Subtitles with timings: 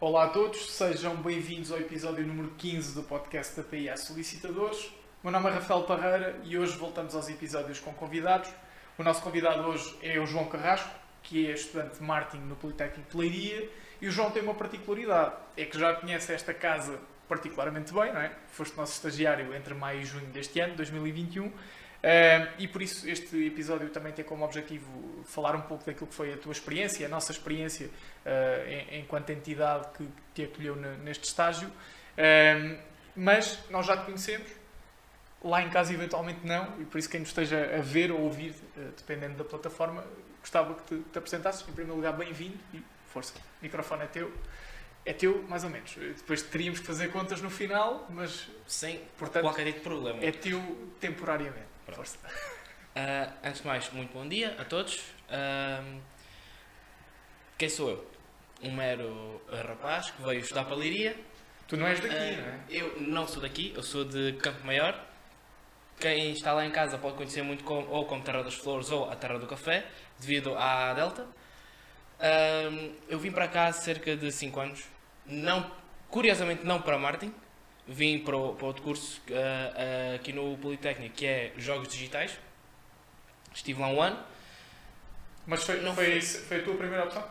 [0.00, 4.92] Olá a todos, sejam bem-vindos ao episódio número 15 do podcast da PIA Solicitadores.
[5.24, 8.48] Meu nome é Rafael Parreira e hoje voltamos aos episódios com convidados.
[8.96, 10.88] O nosso convidado hoje é o João Carrasco,
[11.20, 13.68] que é estudante de marketing no Politécnico de Leiria.
[14.00, 18.20] E o João tem uma particularidade, é que já conhece esta casa particularmente bem, não
[18.20, 18.30] é?
[18.52, 21.52] Foste nosso estagiário entre maio e junho deste ano, 2021.
[21.98, 24.86] Uh, e por isso este episódio também tem como objetivo
[25.24, 29.88] falar um pouco daquilo que foi a tua experiência, a nossa experiência uh, enquanto entidade
[29.96, 31.68] que te acolheu neste estágio.
[31.68, 32.78] Uh,
[33.16, 34.48] mas nós já te conhecemos,
[35.42, 38.54] lá em casa eventualmente não, e por isso quem nos esteja a ver ou ouvir,
[38.96, 40.04] dependendo da plataforma,
[40.40, 41.62] gostava que te, te apresentasses.
[41.62, 44.32] Em primeiro lugar, bem-vindo e força, o microfone é teu.
[45.04, 45.96] É teu, mais ou menos.
[45.96, 48.48] Depois teríamos que fazer contas no final, mas.
[48.66, 50.22] Sem portanto, qualquer tipo de problema.
[50.22, 50.60] É teu
[51.00, 51.77] temporariamente.
[51.94, 52.18] Força.
[52.18, 54.98] Uh, antes de mais, muito bom dia a todos.
[55.28, 56.00] Uh,
[57.56, 58.10] quem sou eu?
[58.62, 61.16] Um mero rapaz que veio estudar para a Liria.
[61.66, 62.60] Tu não és daqui, uh, não é?
[62.68, 64.98] Eu não sou daqui, eu sou de Campo Maior.
[65.98, 69.16] Quem está lá em casa pode conhecer muito ou como Terra das Flores ou a
[69.16, 69.86] Terra do Café,
[70.18, 71.26] devido à Delta.
[73.08, 74.84] eu vim para cá há cerca de 5 anos.
[75.26, 75.70] Não,
[76.08, 77.34] curiosamente, não para marketing
[77.88, 82.38] vim para, o, para outro curso uh, uh, aqui no Politécnico, que é Jogos Digitais.
[83.54, 84.22] Estive lá um ano.
[85.46, 87.24] Mas foi, não foi, foi, a tua primeira opção?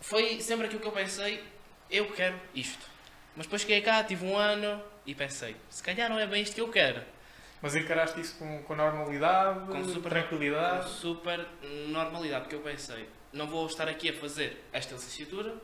[0.00, 1.42] Foi sempre aquilo que eu pensei,
[1.90, 2.86] eu quero isto.
[3.34, 6.54] Mas depois cheguei cá, tive um ano e pensei, se calhar não é bem isto
[6.54, 7.02] que eu quero.
[7.62, 10.84] Mas encaraste isso com, com normalidade, com super, tranquilidade?
[10.84, 11.48] Com super
[11.88, 15.56] normalidade, porque eu pensei, não vou estar aqui a fazer esta licenciatura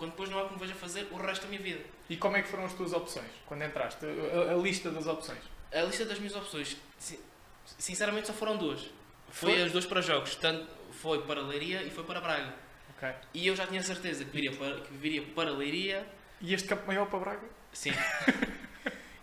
[0.00, 1.80] quando depois não há como vejo fazer o resto da minha vida.
[2.08, 4.06] E como é que foram as tuas opções, quando entraste?
[4.06, 5.40] A, a lista das opções?
[5.70, 6.78] A lista das minhas opções,
[7.78, 8.80] sinceramente só foram duas.
[9.28, 12.54] Foi, foi as duas para jogos, tanto foi para Leiria e foi para Braga.
[12.96, 13.12] Okay.
[13.34, 16.06] E eu já tinha certeza que viria para, que viria para Leiria.
[16.40, 17.46] E este campo maior para Braga?
[17.70, 17.92] Sim.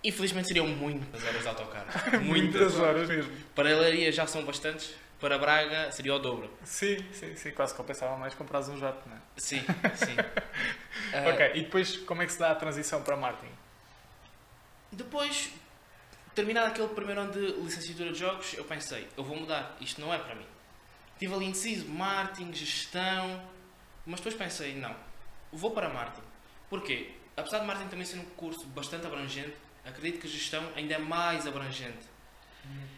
[0.03, 1.88] Infelizmente seriam muitas horas de autocarro.
[2.21, 3.32] Muitas, muitas horas mesmo.
[3.55, 6.50] Para Leiria já são bastantes, para Braga seria o dobro.
[6.64, 7.52] Sim, sim, sim.
[7.52, 9.20] Quase compensava mais comprar um jato, não é?
[9.38, 9.61] Sim,
[9.95, 10.16] sim.
[10.16, 13.52] uh, ok, e depois como é que se dá a transição para marketing?
[14.92, 15.52] Depois,
[16.36, 20.14] terminado aquele primeiro ano de licenciatura de jogos, eu pensei, eu vou mudar, isto não
[20.14, 20.45] é para mim.
[21.14, 23.44] Estive ali indeciso, marketing, gestão,
[24.05, 24.95] mas depois pensei, não,
[25.52, 26.28] vou para marketing.
[26.70, 27.11] Porquê?
[27.36, 31.48] Apesar de marketing também ser um curso bastante abrangente, acredito que gestão ainda é mais
[31.48, 32.05] abrangente.
[32.66, 32.97] Hum.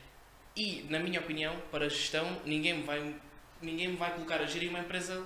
[0.59, 3.15] E, na minha opinião, para gestão, ninguém me vai,
[3.61, 5.25] ninguém me vai colocar a gerir uma empresa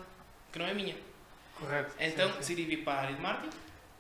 [0.52, 0.96] que não é minha.
[1.60, 1.92] Correto.
[2.00, 2.40] Então sim, sim.
[2.40, 3.58] decidi vir para a área de marketing,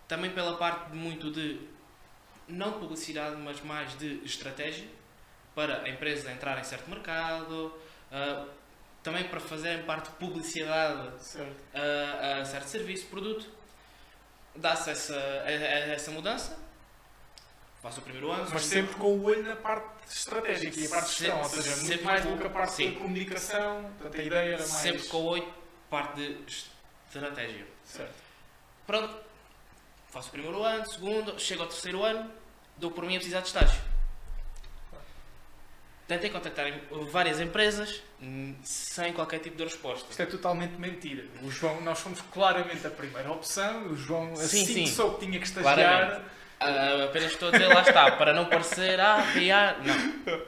[0.07, 1.59] também pela parte de muito de,
[2.47, 4.87] não publicidade, mas mais de estratégia,
[5.55, 7.73] para a empresa entrar em certo mercado,
[8.11, 8.47] uh,
[9.01, 11.09] também para fazerem parte de publicidade
[11.73, 13.49] a, a certo serviço, produto.
[14.55, 16.59] Dá-se essa, a, a essa mudança
[17.83, 18.47] Faço o primeiro ano.
[18.49, 21.63] Mas sempre com o olho na parte estratégica e a parte de gestão, ou seja,
[21.63, 22.89] sempre muito mais do que a parte sim.
[22.91, 24.71] de comunicação, portanto a ideia era mais...
[24.71, 25.53] Sempre com o olho,
[25.89, 26.37] parte de
[27.09, 27.67] estratégia.
[27.83, 28.13] Certo.
[28.87, 29.13] Pronto,
[30.09, 32.31] faço o primeiro ano, segundo, chego ao terceiro ano,
[32.77, 33.81] dou por mim a precisar de estágio.
[36.07, 36.71] Tentei contactar
[37.11, 40.09] várias empresas hum, sem qualquer tipo de resposta.
[40.09, 41.25] Isto é totalmente mentira.
[41.41, 43.87] O João, nós fomos claramente a primeira opção.
[43.87, 44.83] O João, assim sim, sim.
[44.83, 48.33] que soube que tinha que estagiar, Claramente Uh, apenas estou a dizer, lá está, para
[48.33, 50.41] não parecer, ah, PA, não.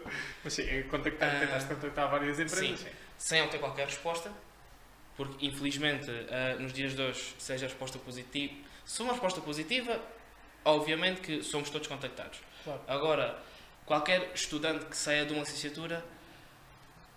[0.44, 2.60] Mas sim, contactar, uh, tentaste contactar várias empresas.
[2.60, 2.90] Sim, sim.
[3.18, 4.32] sem obter qualquer resposta,
[5.18, 8.54] porque infelizmente uh, nos dias de hoje, seja a resposta positiva,
[8.86, 10.00] se uma resposta positiva,
[10.64, 12.40] obviamente que somos todos contactados.
[12.64, 12.82] Claro.
[12.88, 13.38] Agora,
[13.86, 16.04] qualquer estudante que saia de uma licenciatura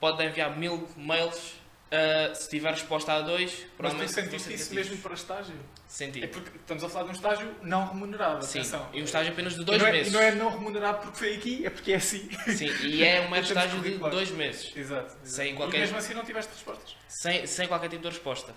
[0.00, 1.54] pode enviar mil mails
[1.88, 5.54] Uh, se tiver resposta a dois, Mas tu sentiste isso mesmo para estágio?
[5.86, 6.22] Senti.
[6.22, 8.44] É porque estamos a falar de um estágio não remunerado.
[8.44, 8.90] Sim, atenção.
[8.92, 10.12] e um estágio apenas de dois e é, meses.
[10.12, 12.28] E não é não remunerado porque foi aqui, é porque é assim.
[12.46, 14.70] Sim, e é um estágio de dois meses.
[14.76, 15.06] Exato.
[15.06, 15.18] exato.
[15.22, 15.78] Sem qualquer...
[15.78, 16.94] E mesmo assim não tiveste respostas?
[17.08, 18.52] Sem, sem qualquer tipo de resposta.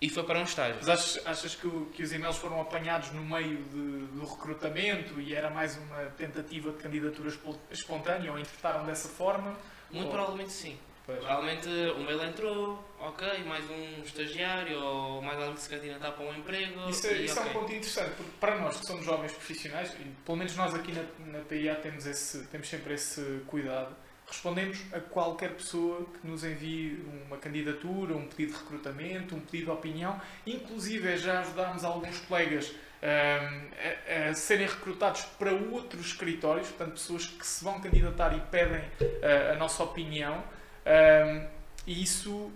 [0.00, 0.76] E foi para um estágio.
[0.80, 5.34] Mas achas, achas que, que, os e-mails foram apanhados no meio de, do recrutamento e
[5.34, 7.30] era mais uma tentativa de candidatura
[7.70, 9.56] espontânea ou interpretaram dessa forma?
[9.90, 10.10] Muito ou...
[10.10, 10.78] provavelmente sim.
[11.12, 11.24] Pois.
[11.24, 16.24] Provavelmente o mail entrou, ok, mais um estagiário ou mais alguém que se candidatar para
[16.24, 16.88] um emprego.
[16.88, 17.46] Isso, é, isso okay.
[17.46, 20.74] é um ponto interessante, porque para nós que somos jovens profissionais, e pelo menos nós
[20.74, 23.94] aqui na, na PIA temos, esse, temos sempre esse cuidado,
[24.26, 29.66] respondemos a qualquer pessoa que nos envie uma candidatura, um pedido de recrutamento, um pedido
[29.66, 30.20] de opinião.
[30.46, 32.72] Inclusive já ajudámos alguns colegas
[33.02, 38.40] um, a, a, serem recrutados para outros escritórios, portanto pessoas que se vão candidatar e
[38.40, 40.42] pedem uh, a nossa opinião.
[40.86, 41.48] Um,
[41.86, 42.50] e isso,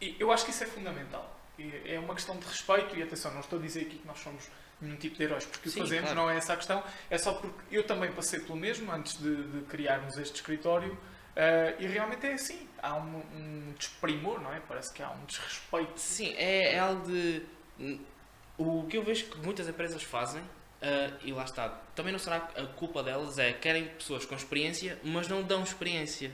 [0.00, 1.40] eu acho que isso é fundamental.
[1.84, 4.48] é uma questão de respeito e atenção, não estou a dizer aqui que nós somos
[4.80, 6.20] nenhum tipo de heróis porque Sim, o fazemos, claro.
[6.20, 9.42] não é essa a questão, é só porque eu também passei pelo mesmo antes de,
[9.42, 10.96] de criarmos este escritório
[11.36, 14.60] eh, e realmente é assim, há um, um desprimor, não é?
[14.60, 15.92] Parece que há um desrespeito.
[15.96, 17.42] Sim, é, é algo de.
[18.58, 20.42] O que eu vejo que muitas empresas fazem,
[20.82, 24.98] ah, e lá está, também não será a culpa delas, é querem pessoas com experiência,
[25.02, 26.30] mas não dão experiência.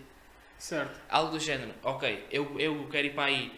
[0.58, 1.00] Certo.
[1.08, 3.53] Algo do género, ok, eu, eu quero ir para aí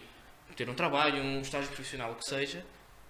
[0.56, 2.64] ter um trabalho, um estágio profissional, o que seja,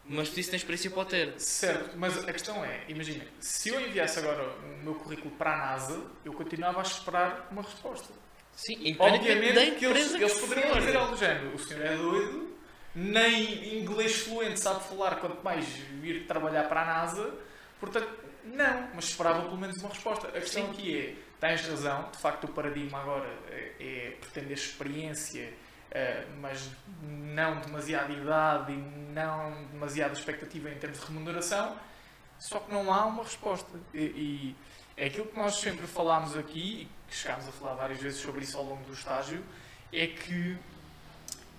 [0.04, 1.40] mas preciso ter experiência para o ter.
[1.40, 5.56] Certo, mas a questão é, imagina, se eu enviasse agora o meu currículo para a
[5.56, 8.12] NASA, eu continuava a esperar uma resposta.
[8.54, 11.54] Sim, Obviamente da que eles, eles poderiam dizer algo do género.
[11.54, 12.56] O senhor é doido,
[12.94, 17.34] nem inglês fluente sabe falar, quanto mais vir trabalhar para a NASA.
[17.78, 18.08] Portanto,
[18.44, 20.26] não, mas esperava pelo menos uma resposta.
[20.28, 20.70] A questão Sim.
[20.72, 25.52] aqui é, tens razão, de facto o paradigma agora é, é pretender experiência,
[25.90, 26.70] eh, mas
[27.02, 31.76] não demasiada idade e não demasiada expectativa em termos de remuneração,
[32.38, 33.78] só que não há uma resposta.
[33.94, 34.54] E,
[34.96, 38.42] é aquilo que nós sempre falámos aqui, e que chegámos a falar várias vezes sobre
[38.42, 39.44] isso ao longo do estágio,
[39.92, 40.58] é que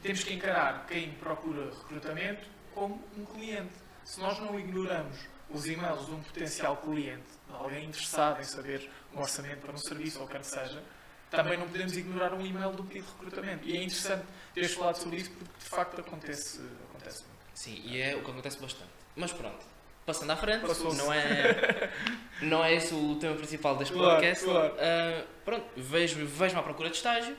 [0.03, 3.73] temos que encarar quem procura recrutamento como um cliente.
[4.03, 5.17] Se nós não ignoramos
[5.49, 10.19] os e-mails de um potencial cliente, alguém interessado em saber um orçamento para um serviço
[10.21, 10.83] ou quer que seja,
[11.31, 13.67] também não podemos ignorar um e-mail do pedido de recrutamento.
[13.67, 16.59] E é interessante teres falado sobre isso porque de facto acontece,
[16.89, 17.39] acontece muito.
[17.53, 18.89] Sim, e é o que acontece bastante.
[19.15, 19.65] Mas pronto,
[20.05, 20.65] passando à frente,
[20.97, 21.91] não é,
[22.41, 24.45] não é esse o tema principal deste Claro, podcast.
[24.45, 24.75] claro.
[24.79, 27.35] Ah, pronto, vejo- vejo-me à procura de estágio.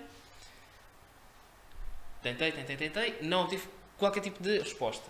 [2.23, 3.19] Tentei, tentei, tentei.
[3.23, 3.67] Não tive
[3.99, 5.09] qualquer tipo de resposta.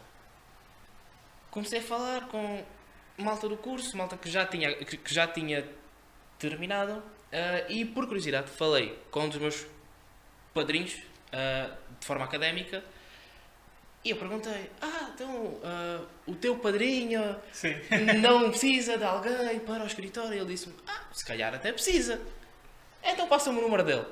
[1.50, 2.64] Comecei a falar com
[3.20, 5.66] malta do curso, malta que já tinha, que, que já tinha
[6.38, 7.02] terminado.
[7.32, 9.66] ah, e por curiosidade falei com um dos meus
[10.54, 10.96] padrinhos
[11.32, 12.82] ah, de forma académica.
[14.04, 17.74] E eu perguntei: Ah, então ah, o teu padrinho Sim.
[18.22, 20.34] não precisa de alguém para o escritório.
[20.38, 22.20] Ele disse-me: Ah, se calhar até precisa.
[23.02, 24.04] Então passa-me o número dele.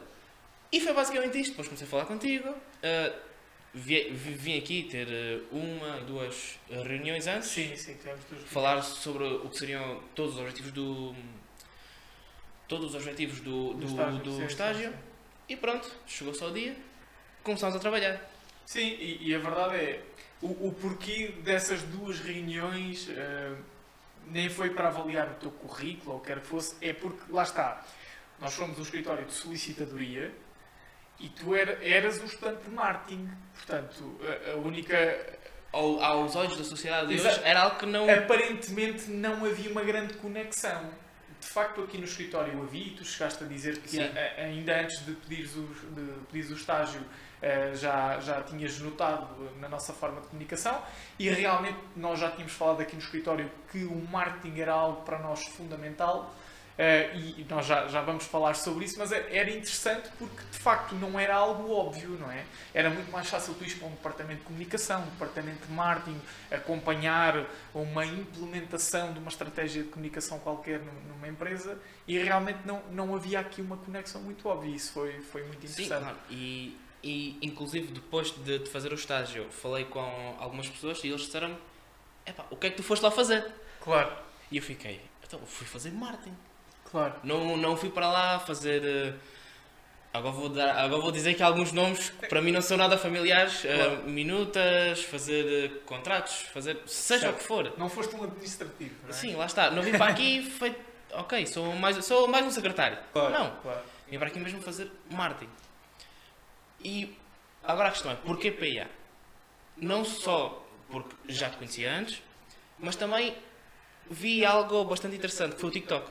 [0.71, 1.51] E foi basicamente isto.
[1.51, 2.55] Depois comecei a falar contigo.
[2.83, 3.28] vi-
[3.75, 7.49] vim aqui ter ah, uma, duas reuniões antes.
[7.49, 11.15] Sim, sim, tivemos duas Falar sobre o que seriam todos os objetivos do.
[12.67, 13.87] Todos os objetivos do, do,
[14.19, 14.91] do sim, sim, estágio.
[14.91, 14.97] sim.
[15.49, 16.77] E pronto, chegou-se ao dia.
[17.43, 18.21] Começámos a trabalhar.
[18.67, 20.03] Sim, e, e a verdade é,
[20.43, 23.57] o, o porquê dessas duas reuniões eh,
[24.27, 27.33] nem foi para avaliar o teu currículo ou o que quer que fosse, é porque,
[27.33, 27.85] lá está,
[28.39, 30.33] nós somos um escritório de solicitadoria
[31.21, 35.39] e tu era, eras um estudante de marketing, portanto, a, a única...
[35.71, 38.09] Ao, aos olhos da sociedade de hoje, era algo que não.
[38.09, 40.89] Aparentemente não havia uma grande conexão.
[41.39, 45.05] De facto, aqui no escritório havia, e tu chegaste a dizer que a- ainda antes
[45.05, 47.01] de pedires o, de pedires o estágio
[47.43, 49.29] eh, já, já tinhas notado
[49.61, 50.83] na nossa forma de comunicação
[51.19, 55.19] e realmente nós já tínhamos falado aqui no escritório que o marketing era algo para
[55.19, 56.35] nós fundamental
[56.81, 60.95] e nós já, já vamos falar sobre isso, mas é- era interessante porque de facto
[60.95, 62.45] não era algo óbvio, não é?
[62.73, 66.21] Era muito mais fácil tu ires para um departamento de comunicação, um departamento de marketing,
[66.51, 72.81] acompanhar uma implementação de uma estratégia de comunicação qualquer num- numa empresa e realmente não,
[72.93, 74.75] não havia aqui uma conexão muito óbvia.
[74.75, 76.03] Isso foi, foi muito Sim, interessante.
[76.05, 76.19] claro.
[76.31, 81.23] E, e inclusive depois de, de fazer o estágio, falei com algumas pessoas e eles
[81.23, 81.57] disseram-me:
[82.27, 83.45] "Epá, o que é que tu foste lá fazer?
[83.81, 84.13] Claro,
[84.51, 86.37] E eu fiquei: então, fui fazer marketing.
[86.91, 87.15] Claro.
[87.23, 88.83] Não, não fui para lá fazer.
[88.85, 89.15] eh,
[90.11, 92.77] Agora vou, dar, agora vou dizer que há alguns nomes que para mim não são
[92.79, 93.63] nada familiares.
[93.65, 94.03] eh, Claro.
[94.09, 96.81] minutas, fazer eh, contratos, fazer.
[96.87, 97.35] seja Certo.
[97.37, 97.73] o que for.
[97.77, 99.13] Não foste um administrativo, não é?
[99.13, 99.71] Sim, lá está.
[99.71, 100.75] Não vim para aqui foi.
[101.13, 102.99] Ok, sou mais, sou mais um secretário.
[103.13, 103.81] Claro, Não, claro.
[104.11, 105.51] Vim para aqui mesmo fazer marketing.
[106.83, 107.17] E
[107.63, 108.89] agora a questão é, porquê PIA?
[109.77, 112.23] Não só porque já te conhecia antes,
[112.79, 113.37] mas também
[114.11, 116.11] vi algo bastante interessante, que foi o TikTok.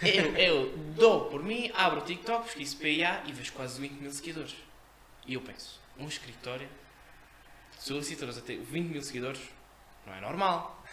[0.00, 0.06] Sim.
[0.08, 4.10] Eu, eu dou por mim, abro o TikTok, pesquiso PIA e vejo quase 20 mil
[4.12, 4.56] seguidores.
[5.26, 6.68] E eu penso, um escritório
[7.78, 9.40] solicitadores a ter 20 mil seguidores
[10.06, 10.84] não é normal.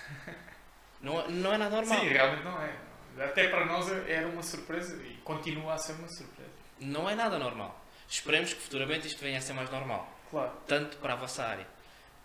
[1.01, 1.99] Não, é- não é nada normal.
[1.99, 2.75] Sim, realmente não é.
[3.23, 6.51] Até para nós era uma surpresa e continua a ser uma surpresa.
[6.79, 7.83] Não é nada normal.
[8.07, 10.13] Esperemos que futuramente isto venha a ser mais normal.
[10.29, 10.51] Claro.
[10.67, 11.65] tanto para a vossa área.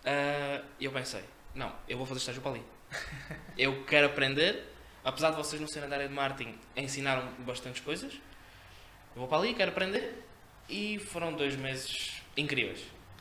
[0.03, 1.23] Ah, eu pensei,
[1.55, 2.65] não, eu vou fazer estágio para ali.
[3.57, 4.72] eu quero aprender,
[5.03, 8.13] apesar de vocês não serem da área de marketing, ensinaram bastantes coisas.
[8.13, 10.23] Eu vou para ali, quero aprender.
[10.69, 12.79] E foram dois meses incríveis.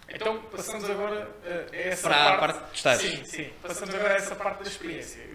[0.08, 1.30] Então passamos agora
[1.72, 2.58] a essa Para a parte.
[2.58, 3.10] parte de estágio.
[3.10, 3.52] Sim, sim.
[3.62, 5.28] Passamos agora a essa parte da experiência.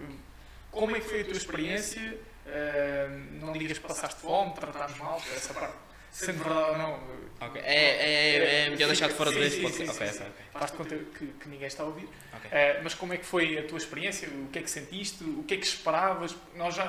[0.70, 2.18] Como é que foi a tua experiência?
[2.46, 3.08] Ah,
[3.40, 5.76] não digas que passaste fome, trataste mal, essa parte
[6.18, 7.60] sendo verdade ou não, Ok.
[7.64, 9.96] É, é, é melhor deixar de fora deste sim, podcast.
[9.96, 10.58] Ok, sim, ok, sim.
[10.58, 12.08] Faz de conta que, que ninguém está a ouvir.
[12.32, 12.50] ok.
[12.50, 14.28] Eh, mas como é que foi a tua experiência?
[14.28, 15.22] O que é que sentiste?
[15.22, 16.34] O que é que esperavas?
[16.56, 16.88] Nós já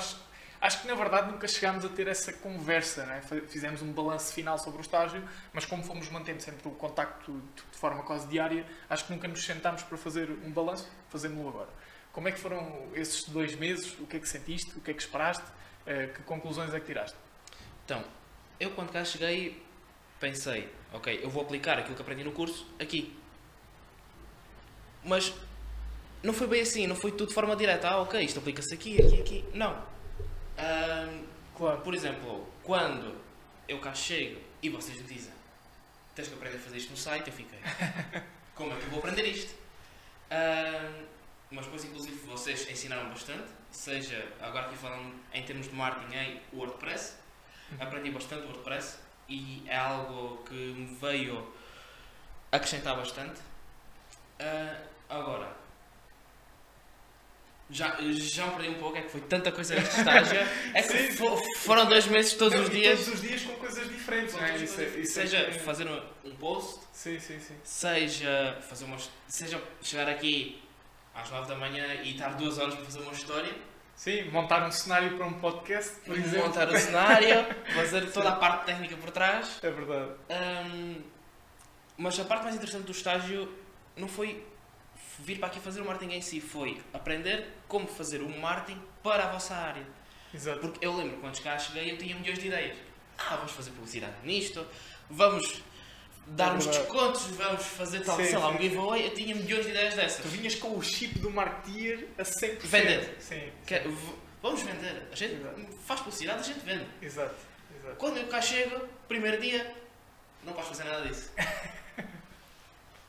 [0.62, 3.22] acho que na verdade nunca chegámos a ter essa conversa, né?
[3.48, 7.32] Fizemos um balanço final sobre o estágio, mas como fomos mantendo sempre o contacto
[7.72, 11.70] de forma quase diária, acho que nunca nos sentámos para fazer um balanço, fazemos-lo agora.
[12.12, 13.94] Como é que foram esses dois meses?
[14.00, 14.76] O que é que sentiste?
[14.76, 15.46] O que é que esperaste?
[15.86, 17.16] Eh, que conclusões é que tiraste?
[17.86, 18.04] Então,
[18.60, 19.62] eu quando cá cheguei,
[20.20, 23.16] pensei, ok, eu vou aplicar aquilo que aprendi no curso aqui.
[25.04, 25.34] Mas
[26.22, 27.88] não foi bem assim, não foi tudo de forma direta.
[27.90, 29.46] Ah, ok, isto aplica-se aqui, aqui, aqui.
[29.54, 29.72] Não.
[30.58, 31.24] Ahm,
[31.56, 31.82] Claro.
[31.82, 33.16] por exemplo, quando
[33.68, 35.34] eu cá chego e vocês me dizem
[36.16, 37.60] tens que aprender a fazer isto no site, eu fiquei.
[38.56, 39.56] Como é que eu vou aprender isto?
[40.30, 41.06] Ahm,
[41.50, 46.42] mas depois, inclusive, vocês ensinaram bastante, seja agora aqui falando em termos de marketing em
[46.54, 47.16] WordPress,
[47.80, 48.98] aprendi bastante WordPress
[49.28, 51.54] e é algo que me veio
[52.52, 53.40] acrescentar bastante.
[54.40, 54.78] Ah,
[55.10, 55.52] agora,
[57.72, 60.40] já, já me perdi um pouco, é que foi tanta coisa neste estágio,
[60.74, 61.18] é que Sim, sim.
[61.18, 63.00] fo- foram dois meses todos os dias.
[63.06, 64.58] Todos os dias com coisas diferentes, não é?
[64.58, 67.20] Isso é- isso é seja que- fazer um, post, sim.
[67.64, 68.98] seja fazer uma,
[69.28, 70.64] seja chegar aqui
[71.14, 73.54] às 9 da manhã e estar duas horas para fazer uma história,
[74.00, 76.48] Sim, montar um cenário para um podcast, por exemplo.
[76.48, 79.60] montar o cenário, fazer toda a parte técnica por trás.
[79.62, 80.12] É verdade.
[80.30, 81.02] Hum,
[81.98, 83.54] mas a parte mais interessante do estágio
[83.98, 84.42] não foi
[85.20, 89.26] vir para aqui fazer o marketing em si, foi aprender como fazer o marketing para
[89.26, 89.86] a vossa área.
[90.34, 90.62] Exato.
[90.62, 92.78] Porque eu lembro quando cá cheguei eu tinha milhões de ideias.
[93.18, 94.66] Ah, vamos fazer publicidade nisto,
[95.10, 95.62] vamos
[96.30, 98.56] dar É descontos, vamos fazer tal, Sim, sei lá, sim.
[98.58, 99.06] um giveaway.
[99.08, 100.22] Eu tinha milhões de ideias dessas.
[100.22, 102.60] Tu vinhas com o chip do marketeer a 100%.
[102.68, 103.16] Vender.
[103.20, 103.52] Sim.
[103.66, 105.08] Que- v- vamos vender.
[105.12, 105.68] A gente Exato.
[105.86, 106.86] faz publicidade, a gente vende.
[107.02, 107.36] Exato.
[107.80, 107.96] Exato.
[107.98, 109.76] Quando eu cá chego, primeiro dia,
[110.44, 111.32] não posso fazer nada disso.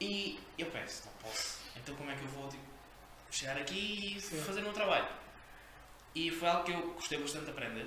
[0.00, 1.58] e eu penso, não posso.
[1.76, 2.62] Então como é que eu vou tipo,
[3.30, 4.40] chegar aqui e Sim.
[4.42, 5.06] fazer o meu trabalho?
[6.14, 7.86] E foi algo que eu gostei bastante de aprender.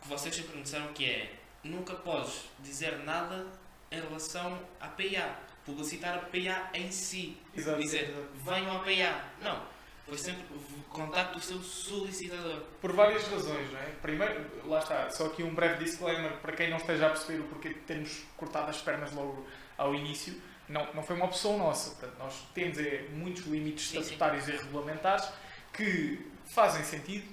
[0.00, 1.32] Que vocês sempre me disseram que é
[1.62, 3.46] nunca podes dizer nada
[3.94, 5.38] em relação à PA.
[5.64, 7.38] Publicitar a PA em si.
[7.56, 8.28] Exato, dizer, exato.
[8.44, 9.24] venham à PA.
[9.42, 9.74] Não.
[10.06, 10.44] Foi sempre
[10.90, 12.60] contacte o seu solicitador.
[12.80, 13.86] Por várias razões, não é?
[14.02, 17.44] Primeiro, lá está, só aqui um breve disclaimer para quem não esteja a perceber o
[17.44, 19.46] porquê de termos cortado as pernas logo
[19.78, 20.38] ao início.
[20.68, 21.92] Não, não foi uma opção nossa.
[21.92, 24.00] Portanto, nós temos é, muitos limites Sim, sim.
[24.00, 25.26] estatutários e regulamentares
[25.72, 27.26] que fazem sentido.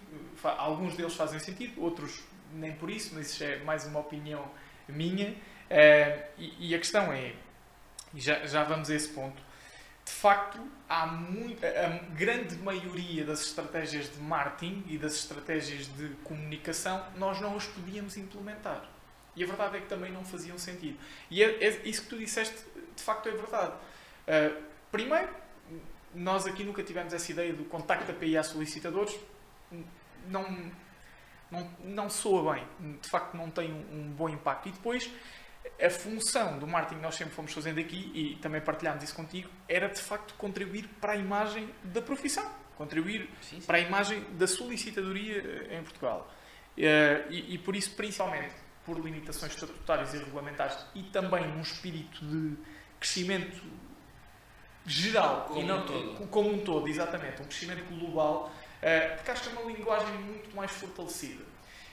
[0.58, 4.50] alguns deles fazem sentido, outros nem por isso, mas isso é mais uma opinião
[4.88, 5.36] minha.
[5.74, 7.34] Eh, e, e a questão é,
[8.14, 9.42] e já, já vamos a esse ponto,
[10.04, 10.60] de facto,
[10.90, 17.40] há muito, a grande maioria das estratégias de marketing e das estratégias de comunicação nós
[17.40, 18.84] não as podíamos implementar.
[19.34, 21.00] E a verdade é que também não faziam sentido.
[21.30, 22.58] E é, é- isso que tu disseste,
[22.94, 23.72] de facto, é verdade.
[24.28, 24.62] Uh,
[24.92, 25.30] primeiro,
[26.14, 29.18] nós aqui nunca tivemos essa ideia do contacto API a solicitadores.
[30.28, 30.72] Não,
[31.50, 32.68] não, não soa bem.
[33.02, 34.68] De facto, não tem um, um bom impacto.
[34.68, 35.10] E depois,
[35.86, 39.50] a função do marketing que nós sempre fomos fazendo aqui, e também partilhámos isso contigo,
[39.68, 42.50] era de facto contribuir para a imagem da profissão.
[42.78, 43.66] Contribuir Sim, sim.
[43.66, 45.38] para a imagem da solicitadoria
[45.70, 46.32] eh, em Portugal.
[46.78, 48.54] Eh, E, e por isso, principalmente
[48.86, 52.58] por limitações estatutárias e regulamentares e também num espírito de
[53.00, 53.62] crescimento
[54.86, 56.28] geral Como e não um todo.
[56.30, 60.56] como um todo, exatamente, um crescimento global, eh, porque acho que é uma linguagem muito
[60.56, 61.44] mais fortalecida.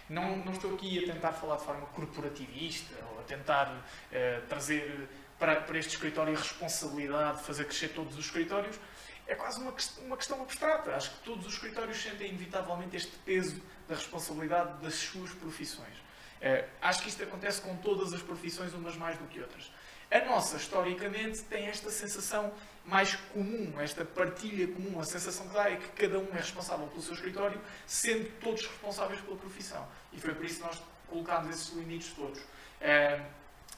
[0.08, 5.08] Não, não estou aqui a tentar falar de forma corporativista ou a tentar eh, trazer
[5.38, 8.78] para, para este escritório a responsabilidade de fazer crescer todos os escritórios.
[9.26, 9.74] É quase uma,
[10.06, 10.94] uma questão abstrata.
[10.94, 15.94] Acho que todos os escritórios sentem inevitavelmente este peso da responsabilidade das suas profissões.
[16.40, 19.70] Eh, acho que isto acontece com todas as profissões, umas mais do que outras.
[20.10, 22.50] A nossa, historicamente, tem esta sensação
[22.88, 24.98] mais comum, esta partilha comum.
[24.98, 28.64] A sensação que dá é que cada um é responsável pelo seu escritório, sendo todos
[28.66, 29.86] responsáveis pela profissão.
[30.12, 32.40] E foi por isso que nós colocámos esses limites todos.
[32.80, 33.20] Eh,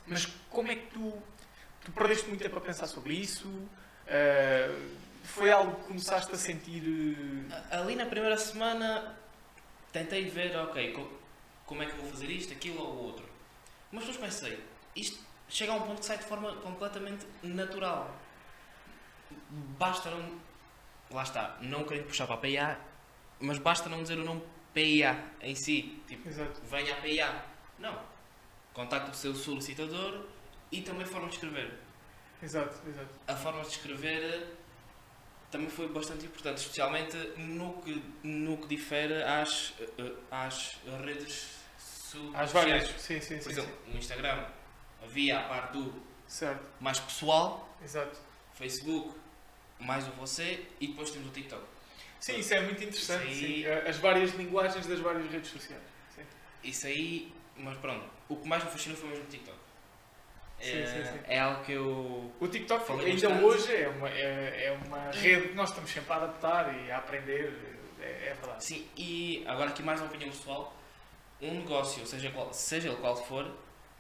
[0.06, 1.20] mas como é que tu,
[1.84, 3.48] tu perdeste muito tempo a pensar sobre isso?
[4.06, 4.70] Eh,
[5.24, 6.82] foi algo que começaste a sentir.
[7.70, 9.16] eh, Ali na primeira semana
[9.92, 11.10] tentei ver, ok, co-
[11.66, 13.28] como é que vou fazer isto, aquilo ou outro.
[13.90, 14.62] Mas depois pensei,
[14.94, 18.19] isto chega a um ponto que sai de forma completamente natural.
[19.78, 20.40] Basta não.
[21.10, 22.78] Lá está, não querendo puxar para a PIA,
[23.40, 26.00] mas basta não dizer o nome PIA em si.
[26.06, 26.60] Tipo, Exato.
[26.70, 27.44] venha à PIA.
[27.78, 28.00] Não.
[28.72, 30.26] Contacte o seu solicitador
[30.70, 31.78] e também a forma de escrever.
[32.42, 33.08] Exato, exato.
[33.26, 34.54] a forma de escrever eh,
[35.50, 41.82] também foi bastante importante, especialmente no que, no que difere às, eh, às redes Às
[41.82, 42.52] sociais.
[42.52, 42.88] várias.
[43.00, 43.50] Sim, sim, Por sim.
[43.50, 43.92] exemplo, sim.
[43.92, 44.46] no Instagram
[45.02, 48.16] havia a parte do Certo, mais pessoal, exato.
[48.60, 49.14] Facebook
[49.78, 51.62] mais o você e depois temos o TikTok.
[52.20, 53.26] Sim, isso é muito interessante.
[53.26, 53.66] Aí- sim.
[53.66, 55.82] As várias linguagens das várias redes sociais.
[56.14, 56.22] Sim.
[56.62, 59.58] Isso aí, mas pronto, o que mais me fascinou foi mesmo o TikTok.
[60.60, 61.20] Sim, é, sim, sim.
[61.24, 62.30] é algo que eu.
[62.38, 63.44] O TikTok ainda bastante.
[63.44, 66.98] hoje é uma, é, é uma rede que nós estamos sempre a adaptar e a
[66.98, 67.78] aprender.
[67.98, 68.62] É, é verdade.
[68.62, 70.76] Sim, e agora aqui mais uma opinião pessoal.
[71.40, 73.50] Um negócio, seja, qual, seja ele qual for,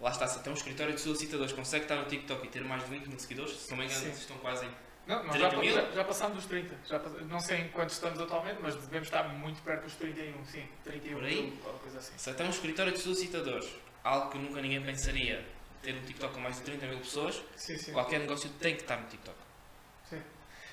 [0.00, 2.82] lá está, se até um escritório de solicitadores consegue estar no TikTok e ter mais
[2.84, 4.10] de 20 mil seguidores, se não me engano, Sim.
[4.10, 4.70] estão quase em.
[5.06, 5.74] Não, nós já, 30 mil?
[5.74, 6.76] já, já passámos dos 30.
[6.86, 10.44] Já não sei em quantos estamos atualmente, mas devemos estar muito perto dos 31.
[10.44, 11.42] Sim, 31 Por aí?
[11.42, 12.12] mil, coisa assim.
[12.16, 13.68] Se até um escritório de solicitadores,
[14.04, 15.44] algo que nunca ninguém pensaria,
[15.82, 17.92] ter um TikTok com mais de 30 mil pessoas, Sim, sim.
[17.92, 19.36] qualquer negócio tem que estar no TikTok.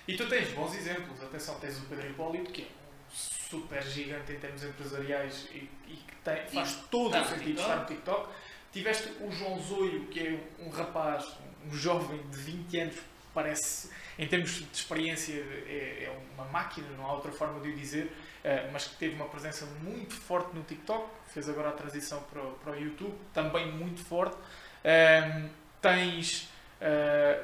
[0.07, 1.21] E tu tens bons exemplos.
[1.21, 3.09] Atenção, tens o Pedro Hipólito, que é um
[3.49, 7.61] super gigante em termos empresariais e, e que tem- faz todo está o sentido TikTok.
[7.69, 8.29] estar no TikTok.
[8.77, 11.25] Tiveste o João Zoio, que é um rapaz,
[11.65, 12.95] um jovem de 20 anos,
[13.33, 15.33] parece, em termos de experiência,
[15.67, 18.11] é, é uma máquina, não há outra forma de o dizer,
[18.43, 22.41] eh, mas que teve uma presença muito forte no TikTok, fez agora a transição para,
[22.43, 24.37] o- para o YouTube, também muito forte.
[24.85, 25.49] Ahm,
[25.81, 26.47] tens,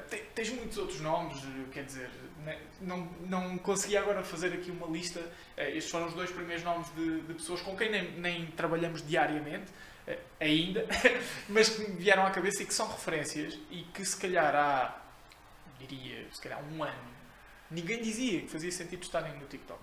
[0.09, 1.37] te- tens muitos outros nomes,
[1.71, 2.09] quer dizer,
[2.81, 5.19] não, não consegui agora fazer aqui uma lista.
[5.55, 9.05] Eh, estes foram os dois primeiros nomes de, de pessoas com quem nem, nem trabalhamos
[9.05, 9.71] diariamente,
[10.07, 10.85] eh, ainda,
[11.49, 15.01] mas que me vieram à cabeça e que são referências e que se calhar há,
[15.79, 17.13] diria, se calhar um ano,
[17.69, 19.81] ninguém dizia que fazia sentido estarem no TikTok.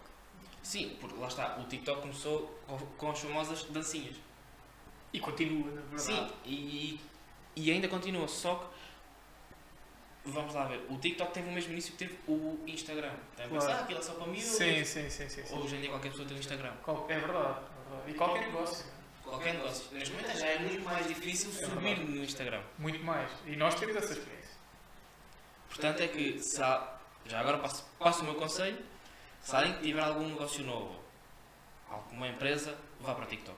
[0.62, 4.16] Sim, porque lá está, o TikTok começou com, com as famosas dancinhas.
[5.12, 6.02] E continua, na verdade.
[6.02, 7.00] Sim, e,
[7.56, 8.79] e ainda continua, só que
[10.24, 13.12] vamos lá ver, o TikTok teve o mesmo início que teve o Instagram.
[13.36, 13.66] Tem a Claro.
[13.66, 14.40] pensar, aquilo é só para mim.
[14.40, 15.54] Sim, sim, sim, sim, sim.
[15.58, 16.72] Hoje em dia qualquer pessoa tem um Instagram.
[16.86, 17.60] É verdade, é verdade.
[18.08, 18.84] E qualquer negócio.
[19.24, 19.84] Qualquer negócio.
[19.92, 22.62] Neste momento já é muito mais difícil É subir no Instagram.
[22.78, 23.30] Muito mais.
[23.46, 24.50] E nós temos essa experiência.
[25.68, 26.96] Portanto é que, se há,
[27.26, 28.78] já agora passo, passo o meu conselho,
[29.40, 30.98] se alguém que tiver algum negócio novo,
[31.88, 33.56] alguma empresa, vá para o TikTok.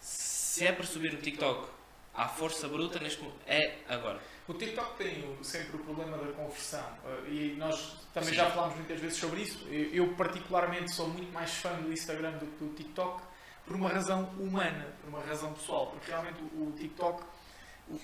[0.00, 1.70] Se é para subir no TikTok
[2.14, 4.20] à força bruta, neste é agora.
[4.48, 8.36] O TikTok tem sempre o problema da conversão eh, e nós também Sim.
[8.36, 9.66] já falámos muitas vezes sobre isso.
[9.68, 13.22] Eu, particularmente sou muito mais fã do Instagram do que do TikTok
[13.64, 17.22] por uma razão humana, por uma razão pessoal, porque realmente o, TikTok,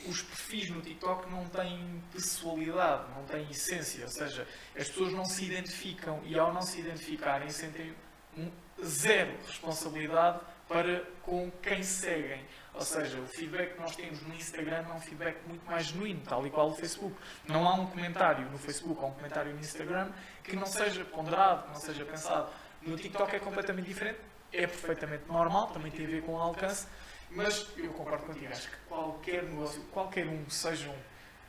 [0.07, 4.47] os perfis no TikTok não têm personalidade, não têm essência, ou seja,
[4.77, 7.93] as pessoas não se identificam e ao não se identificarem sentem
[8.37, 8.49] um
[8.85, 12.45] zero responsabilidade para com quem seguem.
[12.75, 16.21] Ou seja, o feedback que nós temos no Instagram é um feedback muito mais genuíno,
[16.25, 17.15] tal e qual o Facebook.
[17.47, 20.11] Não há um comentário no Facebook ou um comentário no Instagram
[20.45, 22.51] que não seja ponderado, que não seja pensado.
[22.83, 24.21] No TikTok é completamente diferente,
[24.53, 26.87] é perfeitamente normal, também tem a ver com o alcance,
[27.31, 30.95] mas eu concordo contigo, acho que qualquer negócio, qualquer um, sejam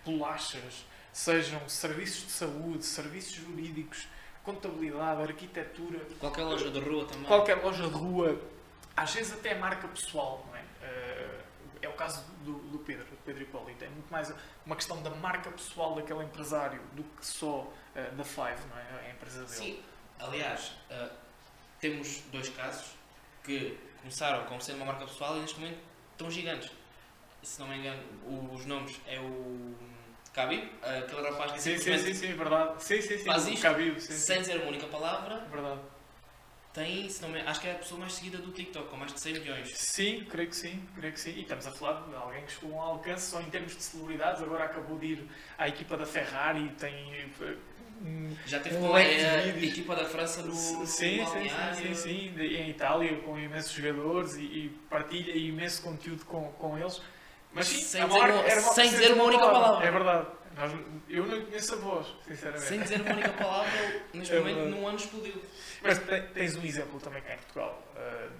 [0.04, 4.08] bolachas, sejam serviços de saúde, serviços jurídicos,
[4.44, 7.26] contabilidade, arquitetura, Qualquer loja de rua também.
[7.26, 8.42] qualquer loja de rua,
[8.98, 10.59] às vezes até marca pessoal, não é?
[11.82, 13.84] É o caso do, do Pedro, do Pedro Hipólito.
[13.84, 14.34] É muito mais
[14.66, 19.08] uma questão da marca pessoal daquele empresário do que só eh, da Five, não é?
[19.08, 19.50] A empresa dele.
[19.50, 19.80] Sim,
[20.20, 21.10] aliás, ah,
[21.80, 22.96] temos dois casos
[23.44, 25.80] que começaram como sendo uma marca pessoal e neste momento
[26.12, 26.72] estão gigantes.
[27.42, 28.04] Se não me engano,
[28.54, 29.74] os nomes é o
[30.34, 32.84] Khabib, aquele rapaz que Sim, sim, sim, sim, verdade.
[32.84, 33.26] Sim, sim, sim.
[33.26, 34.20] Faz isto Khabib, sim, sim.
[34.20, 35.80] sem dizer uma única palavra, Verdade.
[36.74, 39.14] Tem, se não me, acho que é a pessoa mais seguida do TikTok, com mais
[39.14, 39.72] de 100 milhões.
[39.76, 41.32] Sim, creio que sim, creio que sim.
[41.32, 43.82] E estamos a falar de alguém que chegou a um alcance só em termos de
[43.84, 44.42] celebridades.
[44.42, 46.94] Agora acabou de ir à equipa da Ferrari, tem.
[47.42, 47.56] eh,
[48.46, 49.72] Já teve Um com de a vídeos.
[49.74, 54.36] equipa da França no, Sim, sim, sim, sim, sim, de- em Itália com imensos jogadores
[54.36, 57.02] e, e partilha imenso conteúdo com, com eles.
[57.52, 59.86] Mas sim, Sem a dizer marca uma- sem dizer uma única palavra.
[59.86, 60.28] É verdade.
[61.10, 62.66] Eu não conheço a voz, sinceramente.
[62.68, 65.42] Sem dizer uma única palavra, neste É momento, num ano explodiu.
[65.82, 68.32] Mas te- tens um exemplo também cá em Portugal, uh,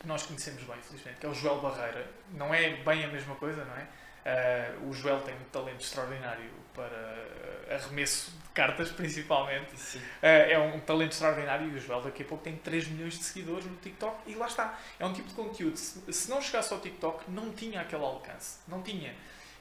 [0.00, 2.08] que nós conhecemos bem, felizmente, que é o Joel Barreira.
[2.32, 3.86] Não é bem a mesma coisa, não é?
[4.26, 9.74] Uh, o Joel tem um talento extraordinário para arremesso de cartas, principalmente.
[9.96, 13.24] Uh, é um talento extraordinário e o Joel daqui a pouco tem 3 milhões de
[13.24, 14.78] seguidores no TikTok e lá está.
[14.98, 15.76] É um tipo de conteúdo.
[15.76, 18.58] Se, se não chegasse ao TikTok, não tinha aquele alcance.
[18.66, 19.14] Não tinha.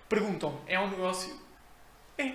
[0.09, 1.39] Perguntam-me, é um negócio?
[2.17, 2.31] É.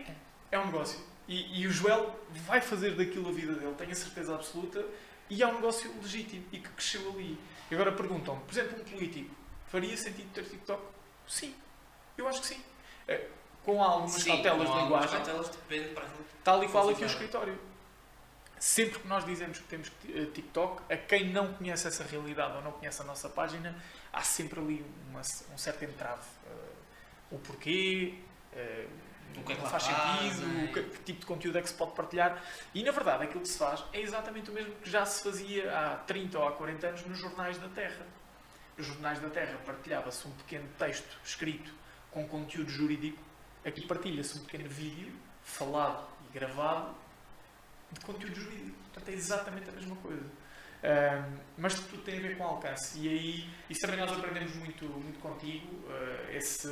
[0.53, 1.01] É um negócio.
[1.31, 4.85] E, e o Joel vai fazer daquilo a vida dele, tenho a certeza absoluta,
[5.31, 7.39] e é um negócio legítimo e que cresceu ali.
[7.71, 9.33] E agora perguntam-me, por exemplo, um político,
[9.69, 10.83] faria sentido ter TikTok?
[11.29, 11.55] Sim.
[12.19, 12.61] Eu acho que sim.
[13.07, 13.29] Eh,
[13.65, 16.09] Com algumas Sim, cautelas de linguagem cautelas, depende para
[16.43, 17.57] tal e qual aqui o escritório.
[18.59, 22.63] sempre que nós dizemos que temos eh, TikTok, a quem não conhece essa realidade ou
[22.63, 23.75] não conhece a nossa página,
[24.13, 25.21] há sempre ali uma,
[25.55, 26.27] um certo entrave.
[26.47, 28.15] Uh, o porquê,
[28.53, 28.89] uh,
[29.37, 30.65] o que é que faz sentido, é?
[30.65, 32.43] o que, que tipo de conteúdo é que se pode partilhar.
[32.75, 35.77] E na verdade, aquilo que se faz é exatamente o mesmo que já se fazia
[35.77, 38.07] há 30 ou há 40 anos nos jornais da Terra.
[38.77, 41.73] Nos jornais da Terra partilhava-se um pequeno texto escrito
[42.11, 43.23] com conteúdo jurídico.
[43.65, 45.13] Aqui partilha-se um pequeno vídeo
[45.43, 46.95] falado e gravado
[47.93, 48.77] de conteúdo jurídico.
[48.85, 50.41] Portanto, é exatamente a mesma coisa.
[50.83, 52.99] Um, mas tudo tem a ver com alcance.
[52.99, 56.69] E aí, isso também nós aprendemos muito, muito contigo, uh, esse,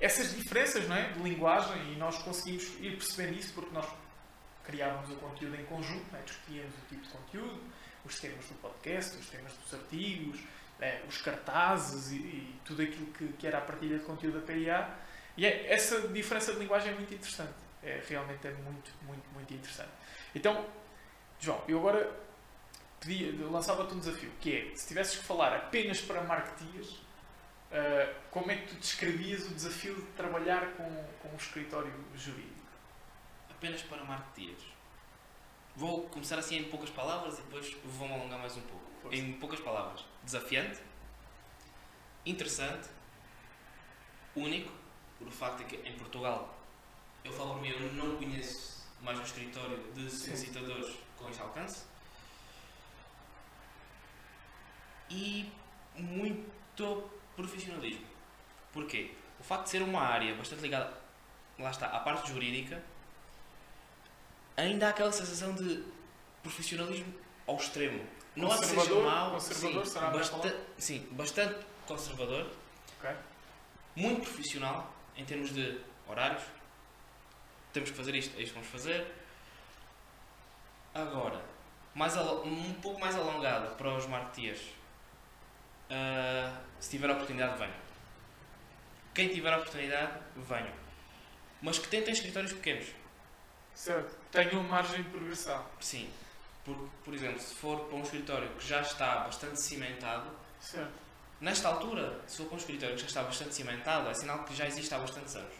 [0.00, 3.86] essas diferenças não é, de linguagem, e nós conseguimos ir percebendo isso porque nós
[4.64, 6.22] criávamos o conteúdo em conjunto, é?
[6.22, 7.60] discutíamos o tipo de conteúdo,
[8.04, 10.40] os temas do podcast, os temas dos artigos,
[10.80, 14.46] é, os cartazes e, e, tudo aquilo que, que, era a partilha de conteúdo da
[14.46, 14.88] PIA.
[15.36, 17.54] E é, essa diferença de linguagem é muito interessante.
[17.82, 19.90] É, realmente é muito, muito, muito interessante.
[20.34, 20.66] Então,
[21.38, 22.24] João, eu agora
[23.50, 27.03] lançava-te um desafio, que é, se tivesses que falar apenas para marketeers,
[27.70, 30.84] uh, como é que tu descrevias o desafio de trabalhar com,
[31.22, 32.54] com um escritório jurídico?
[33.50, 34.62] Apenas para marketeers.
[35.76, 38.84] Vou começar assim em poucas palavras e depois vou-me alongar mais um pouco.
[39.02, 39.16] Força.
[39.16, 40.04] Em poucas palavras.
[40.22, 40.80] Desafiante,
[42.24, 42.88] interessante,
[44.36, 44.72] único,
[45.18, 46.58] por o facto de que em Portugal,
[47.24, 51.84] eu falo por mim, eu não conheço mais um escritório de solicitadores com este alcance.
[55.10, 55.52] E
[55.96, 57.04] muito
[57.36, 58.04] profissionalismo.
[58.72, 59.12] Porquê?
[59.38, 60.92] O facto de ser uma área bastante ligada,
[61.58, 62.82] lá está, à parte jurídica,
[64.56, 65.84] ainda há aquela sensação de
[66.42, 67.12] profissionalismo
[67.46, 68.04] ao extremo.
[68.36, 72.50] Não há que seja mau, conservador, sim, será bastante, sim, bastante conservador,
[72.98, 73.14] okay.
[73.94, 76.42] muito profissional em termos de horários.
[77.72, 79.12] Temos que fazer isto, é isto que vamos fazer.
[80.92, 81.40] Agora,
[81.94, 84.60] mais um pouco mais alongado para os marketeers.
[85.90, 87.84] Uh, se tiver a oportunidade, venham.
[89.14, 90.72] Quem tiver a oportunidade, venham.
[91.62, 92.88] Mas que tentem escritórios pequenos.
[93.74, 94.16] Certo.
[94.30, 95.64] Tenham margem de progressão.
[95.80, 96.10] Sim.
[96.64, 100.92] Por, por exemplo, se for para um escritório que já está bastante cimentado, certo.
[101.40, 104.54] nesta altura, se for para um escritório que já está bastante cimentado, é sinal que
[104.54, 105.54] já existe há bastantes anos.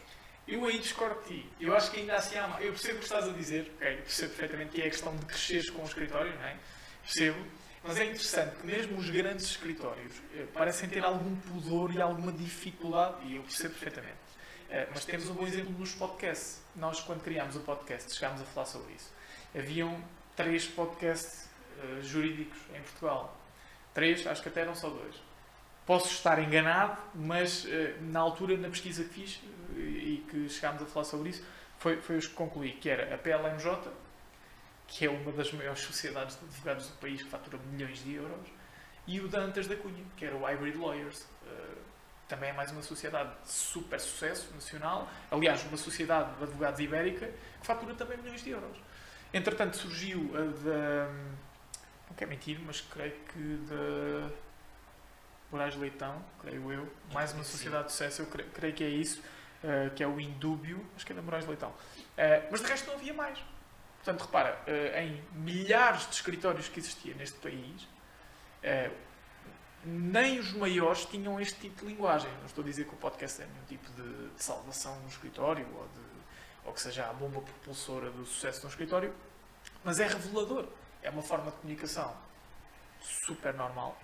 [0.47, 1.49] Eu aí discordo de ti.
[1.59, 2.57] Eu acho que ainda assim há.
[2.59, 3.97] Eu percebo o que estás a dizer, ok?
[3.97, 6.57] Percebo perfeitamente que é a questão de cresceres com o escritório, não é?
[7.03, 7.45] Percebo.
[7.87, 12.31] Mas é interessante que mesmo os grandes escritórios eh, parecem ter algum pudor e alguma
[12.31, 14.17] dificuldade, e eu percebo perfeitamente.
[14.69, 16.61] Eh, mas temos um bom exemplo nos podcasts.
[16.75, 19.13] Nós, quando criámos o podcast, chegámos a falar sobre isso.
[19.55, 20.03] Haviam
[20.35, 23.37] três podcasts uh, jurídicos em Portugal.
[23.93, 25.15] Três, acho que até eram só dois.
[25.85, 27.65] Posso estar enganado, mas
[28.01, 29.39] na altura, na pesquisa que fiz
[29.77, 31.45] e que chegámos a falar sobre isso,
[31.77, 33.89] foi, foi os que concluí, que era a PLMJ,
[34.87, 38.47] que é uma das maiores sociedades de advogados do país, que fatura milhões de euros,
[39.07, 41.27] e o Dantas da Cunha, que era o Hybrid Lawyers.
[42.27, 47.27] também é mais uma sociedade de super sucesso nacional, aliás, uma sociedade de advogados ibérica,
[47.59, 48.77] que fatura também milhões de euros.
[49.33, 51.09] Entretanto, surgiu a da.
[52.07, 54.31] Não quero mentir, mas creio que da.
[55.51, 56.91] Moraes Leitão, creio eu.
[57.13, 59.21] Mais uma sociedade de sucesso, eu creio, creio que é isso,
[59.63, 61.69] uh, que é o Indúbio, acho que é da Moraes Leitão.
[61.69, 63.37] Uh, mas de resto não havia mais.
[64.05, 67.87] Portanto, repara, uh, em milhares de escritórios que existia neste país,
[69.83, 72.31] nem os maiores tinham este tipo de linguagem.
[72.39, 75.67] Não estou a dizer que o podcast é nenhum tipo de, de salvação no escritório
[75.75, 76.15] ou de
[76.65, 79.13] ou que seja a bomba propulsora do sucesso no escritório,
[79.83, 80.67] mas é revelador.
[81.01, 82.15] É uma forma de comunicação
[82.99, 83.97] super normal.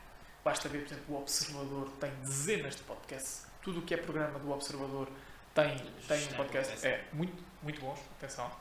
[0.43, 3.47] Basta ver, por exemplo, o Observador tem dezenas de podcasts.
[3.63, 5.09] Tudo o que é programa do Observador
[5.53, 6.85] tem, tem um podcast.
[6.85, 8.51] É muito, muito bons, atenção.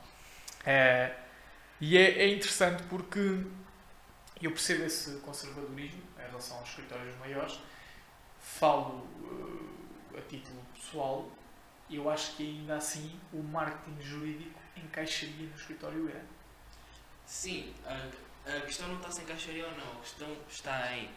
[0.65, 1.15] É,
[1.81, 3.43] e é, é interessante porque
[4.39, 7.59] eu percebo esse conservadorismo em relação aos escritórios maiores.
[8.39, 11.29] Falo uh, a título pessoal,
[11.89, 16.25] eu acho que ainda assim o marketing jurídico encaixaria no escritório grande.
[17.25, 21.09] Sim, a, a questão não está se encaixaria ou não, a questão está em.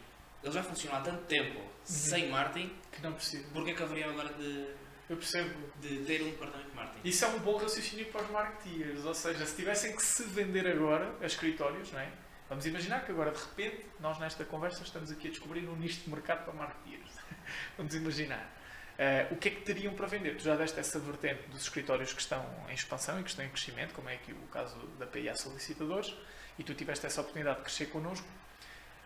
[0.43, 1.67] Ele já funciona há tanto tempo uhum.
[1.85, 3.47] sem marketing que não precisa.
[3.53, 4.67] Porquê que haveria agora de.
[5.09, 5.53] Eu percebo.
[5.79, 7.07] De ter um departamento de marketing.
[7.07, 10.67] Isso é um bom raciocínio para os marketeers, ou seja, se tivessem que se vender
[10.67, 12.11] agora a escritórios, não é?
[12.49, 16.01] Vamos imaginar que agora, de repente, nós nesta conversa estamos aqui a descobrir um nicho
[16.01, 17.11] de mercado para marketeers.
[17.77, 18.51] Vamos imaginar.
[18.95, 20.37] Uh, o que é que teriam para vender?
[20.37, 23.49] Tu já deste essa vertente dos escritórios que estão em expansão e que estão em
[23.49, 26.15] crescimento, como é aqui o caso da PIA Solicitadores,
[26.57, 28.27] e tu tiveste essa oportunidade de crescer connosco.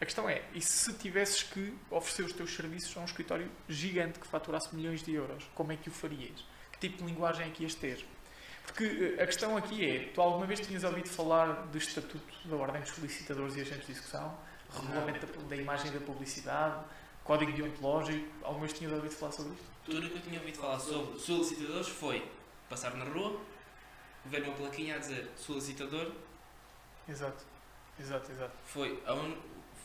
[0.02, 4.18] A questão é, e se tivesses que oferecer os teus serviços a um escritório gigante
[4.18, 6.46] que faturasse milhões de euros, como é que o farias?
[6.72, 8.06] Que tipo de linguagem é que ias ter?
[8.66, 12.56] Porque eh, a questão aqui é, tu alguma vez tinhas ouvido falar do Estatuto da
[12.56, 14.38] Ordem dos Solicitadores e Agentes de Execução?
[14.74, 16.82] Regulamento da, da imagem da publicidade?
[17.26, 18.26] Código deontológico?
[18.44, 19.66] Alguma vez tinhas ouvido falar sobre isto?
[19.84, 22.32] Tudo o que eu tinha ouvido falar sobre solicitadores foi
[22.70, 23.42] passar na rua,
[24.26, 26.14] ver uma plaquinha a dizer solicitador,
[27.08, 27.44] Exato.
[28.00, 28.54] Exato, exato.
[28.64, 29.36] foi, a un...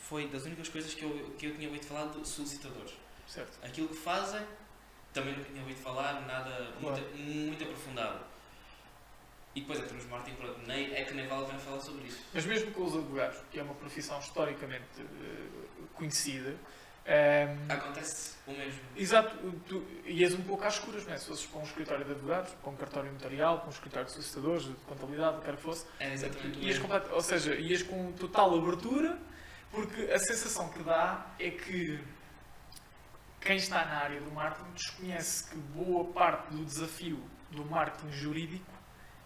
[0.09, 2.93] foi das únicas coisas que eu, que eu tinha ouvido falar de solicitadores.
[3.27, 3.59] Certo.
[3.63, 4.43] Aquilo que fazem,
[5.13, 7.03] também nunca tinha ouvido falar, nada Claro.
[7.03, 8.21] muito, muito aprofundado.
[9.55, 11.81] E depois, em termos de marketing, pronto, nem, é que nem vale a pena falar
[11.81, 12.21] sobre isso.
[12.35, 16.57] Mas mesmo com os advogados, que é uma profissão historicamente eh, conhecida,
[17.07, 18.81] ehm, Acontece o mesmo.
[18.97, 19.37] Exato,
[19.69, 21.19] tu ias um pouco às escuras, não é?
[21.19, 24.13] Se fosses para um escritório de advogados, para um cartório notarial, para um escritório de
[24.13, 26.81] solicitadores, de contabilidade, o que quer que fosse, É exatamente ias
[27.13, 29.17] ou seja, ias com total abertura,
[29.75, 32.03] porque a sensação que dá é que
[33.41, 38.73] quem está na área do marketing desconhece que boa parte do desafio do marketing jurídico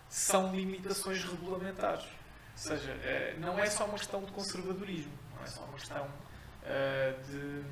[0.08, 2.04] são limitações regulamentares.
[2.04, 6.08] Ou seja, eh, não é só uma questão de conservadorismo, não é só uma questão
[6.64, 7.62] eh, de.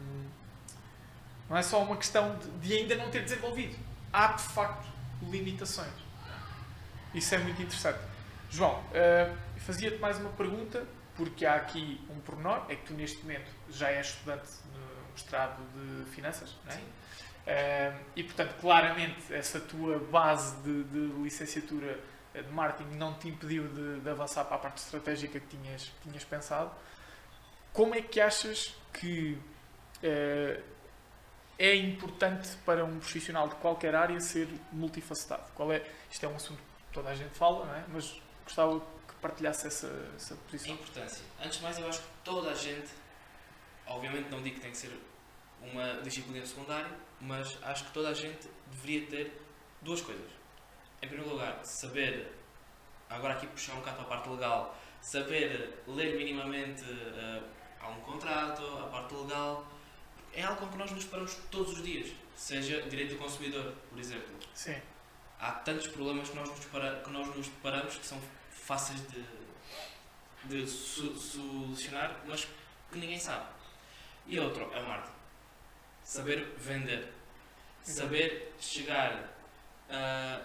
[1.48, 3.76] Não é só uma questão de, ainda não ter desenvolvido.
[4.12, 4.86] Há, de facto,
[5.22, 5.92] limitações.
[7.14, 8.00] Isso é muito interessante.
[8.50, 10.86] João, eh, fazia-te mais uma pergunta,
[11.16, 15.62] porque há aqui um pormenor, é que tu neste momento já és estudante no mestrado
[15.74, 16.80] de Finanças, não é?
[17.46, 21.98] Eh, e portanto, claramente, essa tua base de, de licenciatura
[22.34, 25.92] eh, de marketing não te impediu de, de avançar para a parte estratégica que tinhas,
[26.02, 26.70] tinhas pensado.
[27.72, 29.38] Como é que achas que
[30.02, 30.60] eh,
[31.58, 35.44] é importante para um profissional de qualquer área ser multifacetado?
[35.54, 37.84] Qual é, isto é um assunto que toda a gente fala, não é?
[37.88, 38.82] mas gostava
[39.16, 40.74] que partilhasse essa, essa A posição.
[40.74, 41.24] importância.
[41.42, 42.90] Antes de mais, eu acho que toda a gente,
[43.86, 44.92] obviamente não digo que tem que ser
[45.60, 49.42] uma disciplina secundária, mas acho que toda a gente deveria ter
[49.82, 50.30] duas coisas.
[51.02, 52.32] Em primeiro lugar, saber,
[53.08, 57.42] agora aqui puxar um bocado para a parte legal, saber ler minimamente eh,
[57.80, 59.66] há um contrato, a parte legal,
[60.32, 63.98] é algo com que nós nos paramos todos os dias, seja direito do consumidor, por
[63.98, 64.34] exemplo.
[64.54, 64.76] Sim,
[65.38, 68.18] Há tantos problemas que nós nos, para, que nós nos deparamos que são
[68.66, 69.24] fáceis de,
[70.44, 72.44] de so- solucionar, mas
[72.90, 73.46] que ninguém sabe.
[74.26, 75.14] E outro é o marketing.
[76.02, 77.12] Saber vender.
[77.82, 79.32] Saber chegar
[79.88, 80.40] a,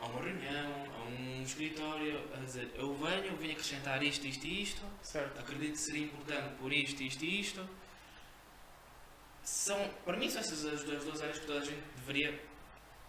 [0.00, 4.44] a uma reunião, a um escritório, a dizer eu venho, eu venho acrescentar isto, isto
[4.44, 5.38] e isto, certo.
[5.38, 7.68] acredito que seria importante por isto, isto e isto.
[9.44, 12.40] São, para mim, são essas as duas, duas áreas que toda a gente deveria,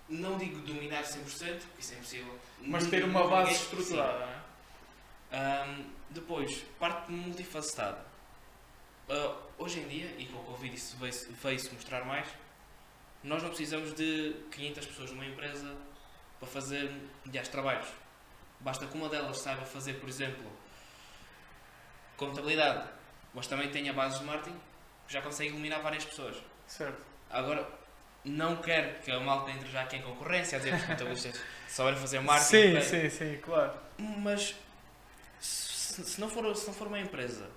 [0.10, 2.40] não digo dominar 100%, porque isso é impossível.
[2.62, 5.76] Mas ter uma base ninguém- estruturada, não é?
[6.10, 8.06] depois, parte multifacetada.
[9.10, 12.28] Ah, hoje em dia, e com o Covid isso veio-se veio-se mostrar mais,
[13.24, 15.76] nós não precisamos de 500 pessoas numa empresa
[16.40, 16.84] para fazer
[17.26, 17.88] milhares de trabalhos.
[18.60, 20.46] Basta que uma delas saiba fazer, por exemplo,
[22.18, 22.88] contabilidade,
[23.34, 24.60] mas também tenha bases de marketing,
[25.08, 26.38] já consegue eliminar várias pessoas.
[26.68, 27.02] Certo.
[27.30, 27.68] Agora,
[28.26, 31.42] não quero que a malta entre já aqui em concorrência, a dizer que os contabilistas
[31.68, 32.82] souberem fazer marketing.
[32.82, 33.74] Sim, sim, sim, claro.
[33.98, 34.56] mas
[35.40, 37.50] se, se não for, se não for uma empresa,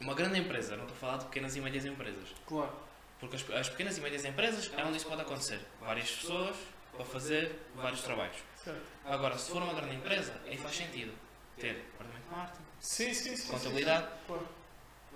[0.00, 2.72] uma grande empresa, não estou a falar de pequenas e médias empresas, Claro.
[3.20, 5.60] porque as, as pequenas e médias empresas é onde isso pode acontecer.
[5.80, 6.56] Várias pessoas
[6.94, 8.36] para fazer vários trabalhos.
[8.62, 8.80] Certo.
[9.04, 11.12] Agora, se for uma grande empresa, aí faz sentido
[11.58, 13.48] ter departamento de marketing, Sim, sim, sim.
[13.52, 14.48] contabilidade, sim, claro.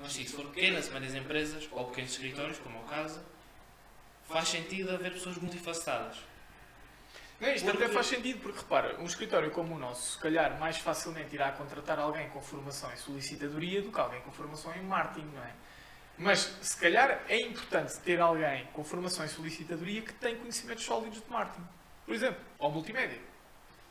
[0.00, 3.20] mas sim, se for pequenas e médias empresas ou pequenos escritórios, como é o caso,
[4.28, 6.18] faz sentido haver pessoas multifacetadas.
[7.40, 10.58] Não, isto Porque- até faz sentido, porque repara, um escritório como o nosso, se calhar
[10.58, 14.82] mais facilmente irá contratar alguém com formação em solicitadoria do que alguém com formação em
[14.82, 15.52] marketing, não é?
[16.18, 21.20] Mas se calhar é importante ter alguém com formação em solicitadoria que tem conhecimentos sólidos
[21.22, 21.66] de marketing.
[22.06, 23.20] Por exemplo, ou multimédia.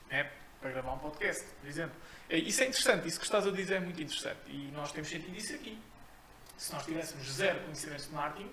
[0.10, 0.28] É,
[0.60, 1.96] para gravar um podcast, por exemplo.
[2.28, 4.40] É, Isso é interessante, isso que estás a dizer é muito interessante.
[4.48, 5.78] E nós temos sentido isso aqui.
[6.58, 8.52] Se nós tivéssemos zero conhecimentos de marketing,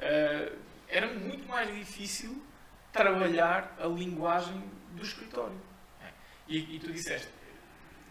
[0.00, 0.52] eh,
[0.96, 2.42] era muito mais difícil
[2.92, 5.60] trabalhar a linguagem do escritório.
[6.00, 6.08] é?
[6.48, 7.28] E, e tu disseste,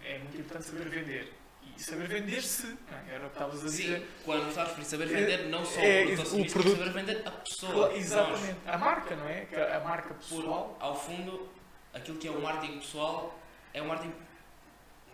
[0.03, 1.33] é muito importante saber vender.
[1.75, 3.15] E saber vender-se, é?
[3.15, 4.07] era o que estavas a Sim, dizer.
[4.25, 7.27] quando estás por saber vender, não só É, o produto o produto- mas saber vender
[7.27, 7.93] a pessoa.
[7.95, 8.57] Exatamente.
[8.67, 9.47] A marca, não é?
[9.75, 10.77] A marca pessoal.
[10.79, 11.49] ao fundo,
[11.93, 13.39] aquilo que é o marketing pessoal
[13.73, 14.13] é o marketing,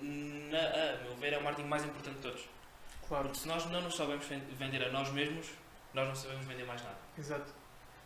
[0.01, 2.41] na, a meu ver, é o marketing mais importante de todos.
[3.07, 5.47] Claro, Porque se nós não nos sabemos ven- vender a nós mesmos,
[5.93, 6.97] nós não sabemos vender mais nada.
[7.17, 7.58] exato.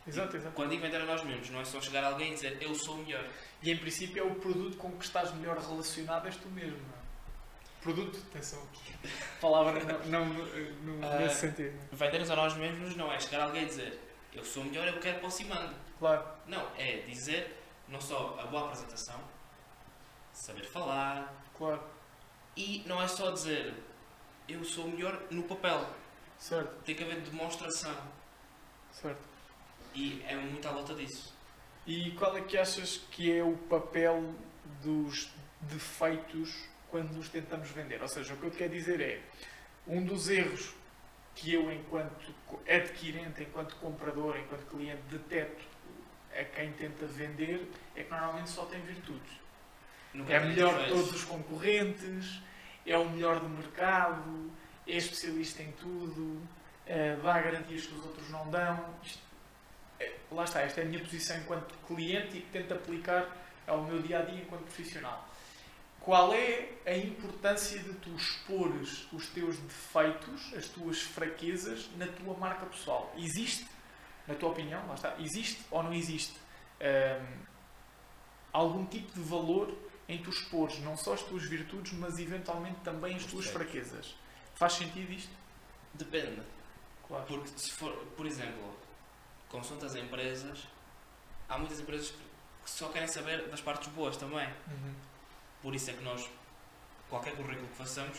[0.06, 0.54] Exato, exato.
[0.54, 2.98] Quando a nós mesmos, não é só chegar a alguém e dizer eu sou o
[2.98, 3.24] melhor.
[3.62, 6.98] E em princípio é o produto com que estás melhor relacionado, és tu mesmo, não
[6.98, 7.04] é?
[7.80, 8.94] Produto, atenção aqui.
[9.40, 9.72] Palavra
[10.06, 11.78] não, não, não, nesse sentido.
[11.92, 14.00] Vender-nos a nós mesmos não é chegar a alguém e dizer
[14.32, 15.74] eu sou o melhor, eu quero aproximando.
[15.98, 19.20] Claro, Não, é dizer não só a boa apresentação,
[20.32, 21.32] saber falar.
[21.56, 21.82] Claro.
[22.56, 23.74] E não é só dizer
[24.48, 25.86] eu sou o melhor no papel.
[26.38, 27.96] Certo, Tem que haver demonstração.
[28.92, 29.33] certo.
[29.94, 31.32] E é muito à volta disso.
[31.86, 34.34] E qual é que achas que é o papel
[34.82, 35.30] dos
[35.60, 38.00] defeitos quando os tentamos vender?
[38.02, 39.20] Ou seja, o que eu quero dizer é,
[39.86, 40.74] um dos erros
[41.34, 42.34] que eu, enquanto
[42.68, 45.62] adquirente, enquanto comprador, enquanto cliente, deteto
[46.32, 49.32] a quem tenta vender, é que normalmente só tem virtudes.
[50.12, 50.94] Nunca É melhor defeitos.
[51.02, 52.40] todos os concorrentes,
[52.86, 54.50] é o melhor do mercado,
[54.86, 56.40] é especialista em tudo,
[56.86, 58.94] eh, dá garantias que os outros não dão.
[59.02, 59.23] Isto-
[60.30, 63.36] lá está, esta é a minha posição enquanto cliente e que tento aplicar
[63.66, 65.28] ao meu dia a dia enquanto profissional.
[66.00, 72.36] Qual é a importância de tu expores os teus defeitos, as tuas fraquezas na tua
[72.36, 73.10] marca pessoal?
[73.16, 73.66] Existe,
[74.28, 76.34] na tua opinião, lá está, existe ou não existe
[76.80, 77.38] hum,
[78.52, 79.74] algum tipo de valor
[80.06, 84.14] em tu expores não só as tuas virtudes, mas eventualmente também as tuas fraquezas?
[84.54, 85.32] Faz sentido isto?
[85.94, 86.42] Depende.
[87.08, 87.24] Claro.
[87.26, 88.76] Porque se for, por exemplo,
[89.54, 90.66] consoante as empresas,
[91.48, 94.48] há muitas empresas que só querem saber das partes boas também.
[94.66, 94.94] Uhum.
[95.62, 96.28] Por isso é que nós,
[97.08, 98.18] qualquer currículo que façamos,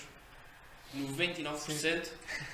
[0.95, 2.09] 99%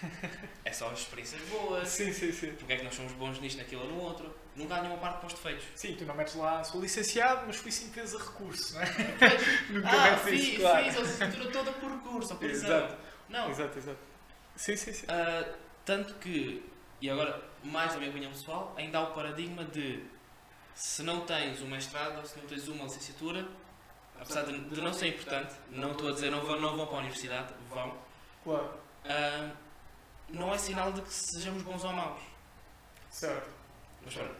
[0.66, 1.88] é só as experiências boas.
[1.88, 2.54] Sim, sim, sim.
[2.54, 4.36] Porque é que nós somos bons nisto, naquilo ou no outro.
[4.56, 5.66] Nunca há nenhuma parte para os defeitos.
[5.76, 8.86] Sim, tu não metes lá, sou licenciado, mas fui cinco vezes a recurso, não é?
[9.70, 10.86] Nunca ah, metes fiz, isso, claro.
[10.86, 12.98] fiz a licenciatura toda por curso, ou por Exato.
[13.30, 14.00] Não, Exato, exato.
[14.56, 15.06] Sim, sim, sim.
[15.08, 15.48] Ah,
[15.86, 16.64] tanto que,
[17.02, 20.06] e agora mais da minha opinião pessoal, ainda há o paradigma de
[20.74, 23.48] se não tens um mestrado ou se não tens uma licenciatura,
[24.20, 26.96] apesar de, de não ser importante, não estou a dizer não vão, não vão para
[26.96, 27.94] a universidade, vão,
[28.44, 28.74] Claro.
[29.06, 29.52] ah,
[30.30, 32.22] não é sinal de que sejamos bons ou maus.
[33.10, 33.50] Certo.
[34.04, 34.36] Mas pronto,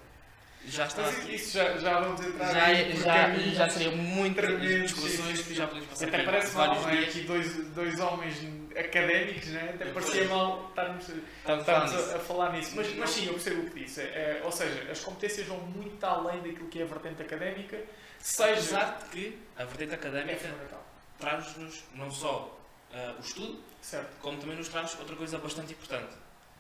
[0.66, 1.02] já está.
[1.02, 5.42] Mas isso já, já vamos entrar Já, aí é- já, caminhos já seria muitas discussões
[5.42, 7.00] que já podemos passar Até parece mal, não é?
[7.00, 8.36] Aqui dois, dois homens
[8.78, 9.72] académicos, né?
[9.76, 11.24] Até parecia mal estarmos, Estamos
[11.62, 12.16] a falar estarmos nisso.
[12.16, 12.72] a, falar nisso.
[12.76, 14.02] Mas, mas sim, eu percebo o que disse.
[14.02, 17.80] É, ou seja, as competências vão muito além daquilo que é a vertente académica,
[18.20, 18.52] seja.
[18.54, 20.86] Apesar de que a vertente É académica fundamental.
[21.20, 22.58] traz-nos não só
[22.94, 24.20] ah, o estudo, Certo.
[24.22, 26.14] como também nos traz outra coisa bastante importante: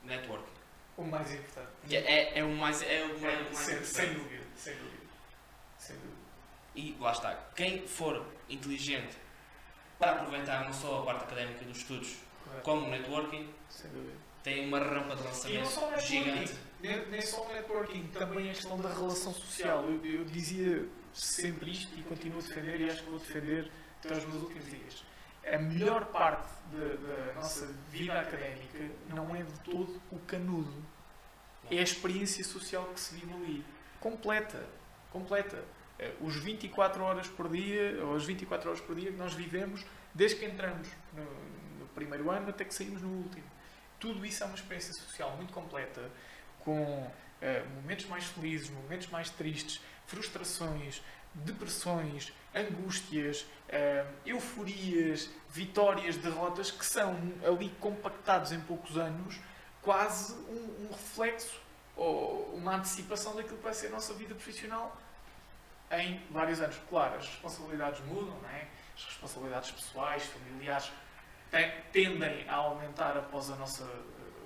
[0.04, 0.61] networking.
[0.98, 1.70] O mais importante.
[1.88, 3.88] Que é, é o mais, é o mais, É, o mais sem, importante.
[3.96, 4.44] sem dúvida.
[4.56, 4.98] Sem dúvida.
[5.78, 6.16] Sem dúvida.
[6.76, 7.36] E lá está.
[7.56, 9.18] Quem for inteligente
[9.98, 12.64] para aproveitar não só a parte académica dos estudos, Correto.
[12.64, 13.50] como o networking,
[14.44, 16.54] tem uma rampa de lançamento gigante.
[16.82, 19.84] nem, nem só o networking, também a questão da relação social.
[19.86, 23.72] Eu, eu dizia sempre isto e continuo a defender e acho que vou defender
[24.04, 25.04] até os meus últimos dias.
[25.46, 30.74] A melhor parte da, nossa vida académica não é de todo o canudo.
[31.70, 33.66] É a experiência social que se vive ali.
[34.00, 34.64] Completa.
[35.12, 35.64] Completa.
[36.00, 39.86] Eh, Os 24 horas por dia, ou as 24 horas por dia que nós vivemos
[40.14, 43.46] desde que entramos no, no primeiro ano até que saímos no último.
[44.00, 46.10] Tudo isso é uma experiência social muito completa,
[46.60, 47.10] com
[47.42, 51.02] eh, momentos mais felizes, momentos mais tristes, frustrações,
[51.34, 59.40] depressões, angústias, eh, euforias, vitórias, derrotas, que são ali compactados em poucos anos,
[59.82, 61.60] quase um, um reflexo
[61.96, 64.96] ou uma antecipação daquilo que vai ser a nossa vida profissional
[65.92, 66.78] em vários anos.
[66.90, 68.68] Claro, as responsabilidades mudam, não é?
[68.96, 70.92] as responsabilidades pessoais, familiares,
[71.50, 73.84] te- tendem a aumentar após a nossa,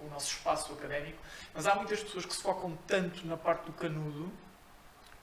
[0.01, 1.17] o nosso espaço académico,
[1.53, 4.31] mas há muitas pessoas que se focam tanto na parte do canudo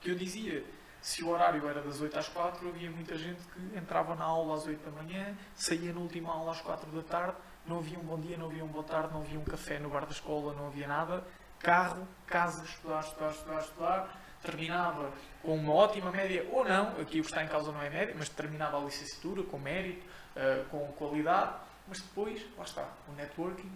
[0.00, 0.64] que eu dizia,
[1.02, 4.54] se o horário era das 8 às 4, havia muita gente que entrava na aula
[4.54, 7.36] às 8 da manhã, saía na última aula às 4 da tarde,
[7.66, 9.90] não havia um bom dia, não havia um boa tarde, não havia um café no
[9.90, 11.24] bar da escola, não havia nada.
[11.58, 15.12] Carro, casa, estudar, estudar, estudar, estudar, terminava
[15.42, 18.14] com uma ótima média, ou não, aqui o que está em causa não é média,
[18.16, 21.54] mas terminava a licenciatura com mérito, eh, com qualidade,
[21.88, 23.70] mas depois, lá está, o networking,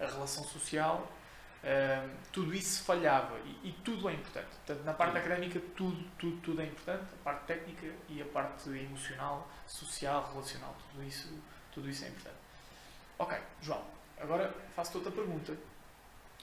[0.00, 1.06] a relação social,
[2.32, 4.46] tudo isso falhava e, e tudo é importante.
[4.46, 8.68] Portanto, na parte académica, tudo, tudo, tudo é importante, a parte técnica e a parte
[8.70, 11.28] emocional, social, relacional, tudo isso,
[11.72, 12.36] tudo isso é importante.
[13.18, 13.84] Ok, João,
[14.20, 15.56] agora faço-te outra pergunta.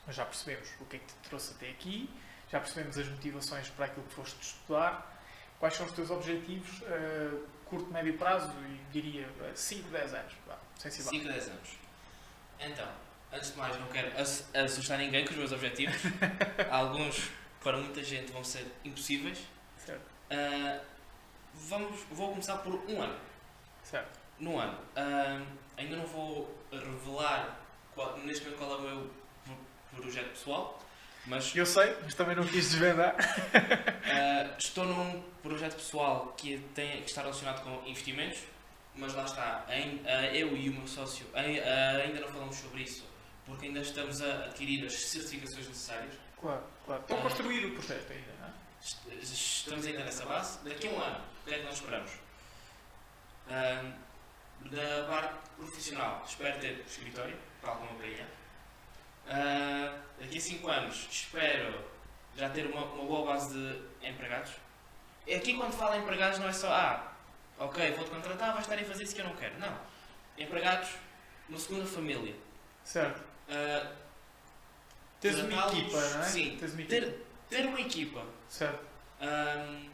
[0.10, 2.10] Já percebemos o que é que te trouxe até aqui,
[2.51, 5.13] já percebemos as motivações para aquilo que foste estudar.
[5.60, 10.33] Quais são os teus objetivos a curto, médio prazo e diria 5, 10 anos?
[10.46, 11.23] Vá, sensivelmente.
[11.23, 11.77] 5 a 10 anos.
[12.60, 13.04] Então,
[13.36, 15.96] antes de mais, não quero ass- assustar ninguém com os meus objetivos.
[16.71, 17.29] Alguns,
[17.63, 19.40] para muita gente, vão ser impossíveis.
[19.86, 20.79] Certo, Ah,
[21.54, 23.15] vamos, vou começar por um ano.
[23.83, 24.19] certo.
[24.40, 24.77] No ano.
[24.96, 25.42] Ah,
[25.77, 27.60] ainda não vou revelar
[27.94, 29.12] qual- neste momento qual é o meu
[29.92, 30.81] pro- projeto pessoal,
[31.27, 33.15] Mas Eu sei, mas também não quis desvendar.
[33.15, 38.40] uh, estou num projeto pessoal que, tem, que está relacionado com investimentos,
[38.96, 41.38] mas lá está, uh, eu e o meu sócio uh,
[42.04, 43.04] ainda não falamos sobre isso,
[43.46, 46.13] porque ainda estamos a adquirir as certificações necessárias.
[46.39, 47.02] Claro, claro.
[47.02, 48.52] Estão a construir o projeto ainda, não é?
[48.81, 50.60] Est- Estamos ainda nessa base.
[50.67, 52.12] Daqui a um ano, o que é que nós esperamos?
[53.48, 57.91] Da parte profissional, espero ter escritório, tal como
[59.27, 61.83] a daqui a 5 anos, espero
[62.35, 64.52] já ter uma, uma boa base de empregados.
[65.23, 67.13] Aqui, quando falo em empregados, não é só, ah,
[67.60, 69.58] ok, vou-te contratar, vais estar a fazer isso que eu não quero.
[69.60, 69.77] Não.
[70.37, 70.89] Empregados,
[71.50, 72.35] uma segunda família.
[72.83, 73.21] Certo.
[73.50, 73.91] Ah,
[75.19, 76.23] Tens uma equipa, não é?
[76.23, 76.58] sim.
[76.60, 77.06] Tens uma equipa.
[77.06, 78.79] ter, ter uma equipa Certo.
[79.21, 79.89] Ahm,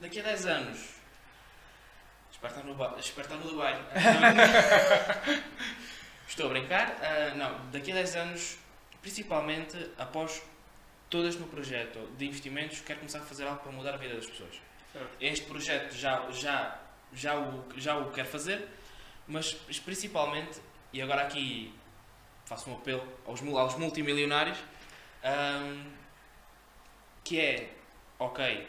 [0.00, 0.96] daqui a 10 anos.
[2.32, 3.74] Espero estar no, ba- espero estar no Dubai.
[6.28, 6.96] Estou a brincar.
[7.00, 8.58] Ah, não, daqui a 10 anos,
[9.00, 10.42] principalmente após
[11.08, 14.14] todo este meu projeto de investimentos, quero começar a fazer algo para mudar a vida
[14.14, 14.60] das pessoas.
[14.92, 15.10] Certo.
[15.20, 16.78] Este projeto já, já,
[17.12, 18.66] já, o, já o quero fazer,
[19.28, 19.52] mas
[19.84, 20.60] principalmente,
[20.92, 21.72] e agora aqui
[22.46, 24.58] faço um apelo aos, aos multimilionários,
[25.22, 25.84] ahm,
[27.24, 27.74] que é,
[28.18, 28.66] ok,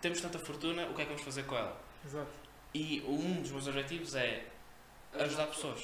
[0.00, 1.76] temos tanta fortuna, o que é que vamos fazer com ela?
[2.04, 2.30] Exato.
[2.74, 4.44] E um dos meus objetivos é
[5.18, 5.82] ajudar pessoas.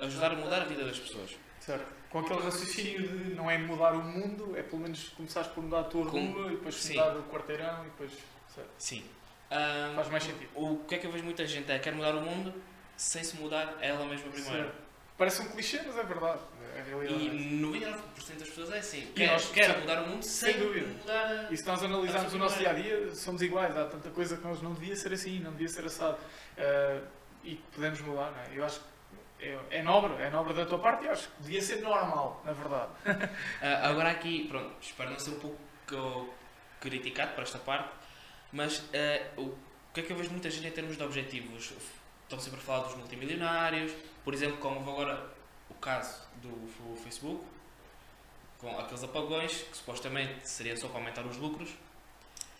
[0.00, 1.36] Ajudar a mudar a vida das pessoas.
[1.60, 1.86] Certo.
[2.08, 5.80] Com aquele raciocínio de não é mudar o mundo, é pelo menos começares por mudar
[5.80, 6.94] a tua Com- rua e depois sim.
[6.96, 8.12] mudar o quarteirão e depois.
[8.54, 8.70] Certo.
[8.78, 9.04] Sim.
[9.50, 10.48] Ahm, Faz mais sentido.
[10.54, 12.54] o que é que eu vejo muita gente é quer mudar o mundo
[12.96, 14.64] sem se mudar ela mesma primeiro.
[14.64, 14.87] Certo.
[15.18, 16.40] Parece um clichê, mas é verdade.
[16.76, 17.24] É realidade.
[17.24, 19.00] E 99% das pessoas é assim.
[19.00, 20.86] E Quer, nós- mudar o mundo sem sem, dúvida.
[20.86, 21.52] mudar.
[21.52, 23.76] E se nós analisarmos o nosso dia a dia, somos iguais.
[23.76, 26.16] Há tanta coisa que nós não devia ser assim, não devia ser assado.
[26.56, 27.00] Eh,
[27.42, 28.46] e que podemos mudar, não é?
[28.58, 31.62] Eu acho que é, é nobre, é nobre da tua parte e acho que devia
[31.62, 32.90] ser normal, na verdade.
[33.60, 35.58] Ah, agora aqui, pronto, espero não ser um pouco
[36.80, 37.88] criticado para esta parte,
[38.52, 39.54] mas ah, o
[39.92, 41.72] que é que eu vejo muita gente em termos de objetivos?
[42.28, 43.90] Estão sempre a falar dos multimilionários,
[44.22, 45.30] por exemplo, como houve agora
[45.70, 47.42] o caso do, Facebook,
[48.58, 51.70] com aqueles apagões, que supostamente seria só para aumentar os lucros.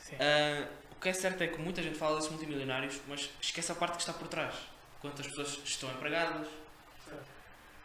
[0.01, 0.17] Sim.
[0.19, 3.75] Ah, o que é certo é que muita gente fala desses multimilionários, mas esquece a
[3.75, 4.55] parte que está por trás.
[5.03, 6.49] Quantas pessoas estão empregadas,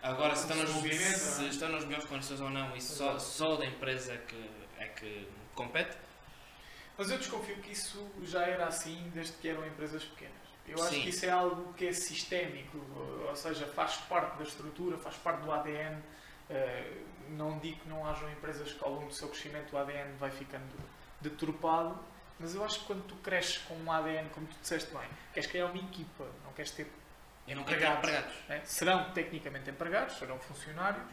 [0.02, 1.48] Agora, se estão, nas, Se é?
[1.48, 5.28] estão nas melhores condições ou não, isso só, só da empresa é que, é que
[5.56, 5.98] compete.
[6.98, 10.43] Mas eu desconfio que isso já era assim desde que eram empresas pequenas.
[10.68, 11.02] Eu acho Sim.
[11.02, 12.78] que isso é algo que é sistémico,
[13.28, 16.02] ou seja, faz parte da estrutura, faz parte do ADN.
[16.50, 16.92] Eh,
[17.30, 20.30] Não digo que não hajam empresas que ao longo do seu crescimento o ADN vai
[20.30, 20.76] ficando
[21.22, 21.98] deturpado,
[22.40, 25.50] mas eu acho que quando tu cresces com um ADN, como tu disseste bem, queres
[25.50, 26.86] criar uma equipa, não queres ter
[27.48, 27.98] Eu não Empregados.
[28.00, 28.34] empregados.
[28.50, 28.62] né?
[28.66, 31.04] serão tecnicamente empregados, serão funcionários,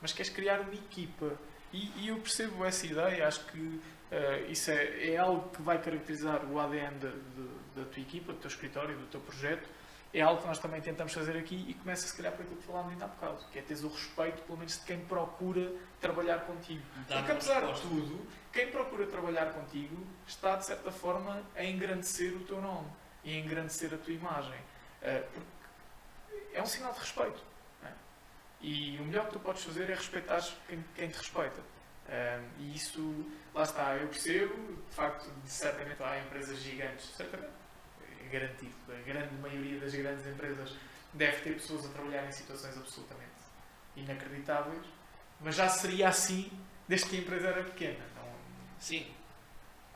[0.00, 1.32] mas queres criar uma equipa.
[1.72, 3.80] E, e eu percebo essa ideia, acho que
[4.10, 8.32] eh, isso é, é algo que vai caracterizar o ADN da, de- da tua equipa,
[8.32, 9.68] do teu escritório, do teu projeto.
[10.14, 12.66] É algo que nós também tentamos fazer aqui e começa se calhar por aquilo que
[12.66, 16.40] falámos ainda há bocado, que é teres o respeito, pelo menos, de quem procura trabalhar
[16.46, 16.82] contigo.
[17.08, 22.32] Dar Porque apesar de tudo, quem procura trabalhar contigo está, de certa forma, a engrandecer
[22.34, 22.88] o teu nome
[23.24, 24.58] e a engrandecer a tua imagem.
[25.02, 25.46] Eh, porque
[26.54, 27.42] é um sinal de respeito.
[27.84, 27.92] é?
[28.60, 31.60] E o melhor que tu podes fazer é respeitar quem, quem te respeita.
[32.08, 34.54] Eh, e isso, lá está, eu percebo,
[34.88, 37.52] de facto, certamente há empresas gigantes, certamente,
[38.26, 40.76] garantido, a grande maioria das grandes empresas
[41.12, 43.30] deve ter pessoas a trabalhar em situações absolutamente
[43.96, 44.86] inacreditáveis,
[45.40, 46.50] mas já seria assim
[46.86, 48.04] desde que a empresa era pequena.
[48.14, 48.32] Não,
[48.78, 49.12] Sim.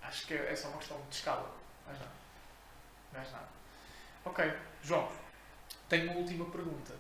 [0.03, 1.55] acho que é só uma questão de escala.
[1.87, 2.13] Mais nada.
[3.13, 3.49] Mais nada.
[4.25, 4.53] Ok,
[4.83, 5.11] João,
[5.89, 6.95] tenho uma última pergunta.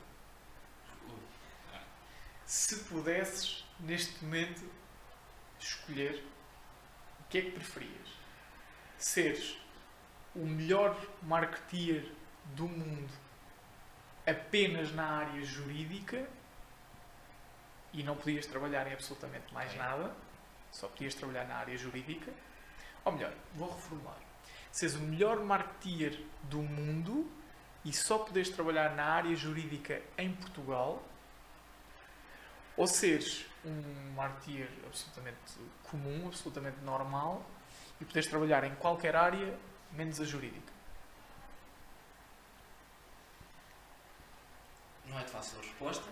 [2.46, 4.68] Se pudesses, neste momento,
[5.58, 6.24] escolher
[7.20, 8.08] o que é que preferias?
[8.98, 9.56] Seres
[10.34, 12.12] o melhor marketeer
[12.54, 13.12] do mundo
[14.26, 16.26] apenas na área jurídica
[17.92, 20.14] e não podias trabalhar em absolutamente mais nada,
[20.70, 22.32] só podias trabalhar na área jurídica,
[23.04, 24.18] ou melhor, vou reformular.
[24.70, 27.28] Seres o melhor marketeer do mundo
[27.84, 31.02] e só poderes trabalhar na área jurídica em Portugal,
[32.76, 35.38] ou seres um marketeer absolutamente
[35.82, 37.44] comum, absolutamente normal
[38.00, 39.58] e poderes trabalhar em qualquer área
[39.92, 40.72] menos a jurídica.
[45.06, 46.08] Não é de fácil a resposta.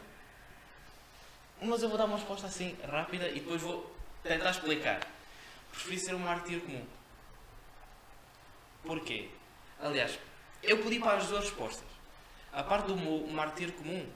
[1.61, 5.01] Mas eu vou dar uma resposta assim rápida e depois vou tentar explicar.
[5.71, 6.87] Preferi ser um marketeer comum.
[8.83, 9.31] Porquê?
[9.81, 10.19] Aliás,
[10.63, 11.89] eu pedi para as duas respostas.
[12.53, 14.09] A parte do meu marketeer comum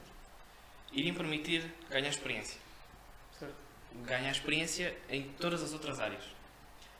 [0.91, 2.59] iria me permitir ganhar experiência.
[3.39, 3.63] Certo?
[4.01, 6.23] ganhar experiência em todas as outras áreas.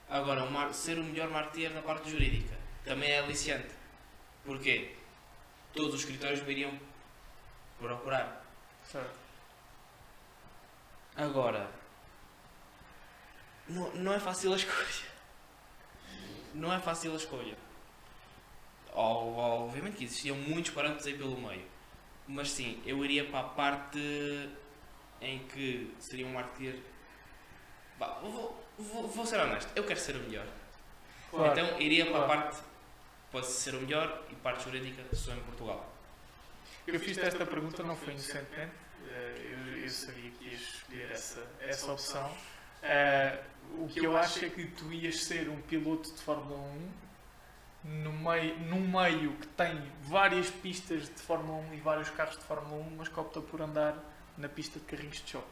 [0.10, 3.74] Agora, o ser o melhor marketeer na parte jurídica também é aliciante.
[4.46, 4.96] Porquê?
[5.74, 6.80] Todos os escritórios me iriam
[7.80, 8.46] procurar.
[8.84, 9.18] Certo.
[11.16, 11.70] Agora,
[13.68, 15.14] não, não é fácil a escolha.
[16.54, 17.58] Não é fácil a escolha.
[18.94, 21.66] Obviamente que existiam muitos parâmetros aí pelo meio.
[22.28, 24.00] Mas sim, eu iria para a parte
[25.22, 26.80] em que seria um marketeer.
[28.22, 30.46] Vou, vou, vou ser honesto, eu quero ser o melhor.
[31.30, 31.60] Claro.
[31.60, 32.62] Então iria para a parte.
[33.32, 35.92] Pode ser o melhor e parte jurídica sou em Portugal.
[36.86, 38.72] Eu fiz esta pergunta, não foi inocentemente.
[39.08, 42.32] Eh, Eu, eu sabia que ias escolher essa, essa opção.
[42.84, 43.40] Eh,
[43.80, 46.92] o que eu acho é que tu ias ser um piloto de Fórmula 1
[47.86, 52.44] no meio, num meio que tem várias pistas de Fórmula 1 e vários carros de
[52.44, 53.96] Fórmula 1, mas que opta por andar
[54.38, 55.48] na pista de carrinhos de choque.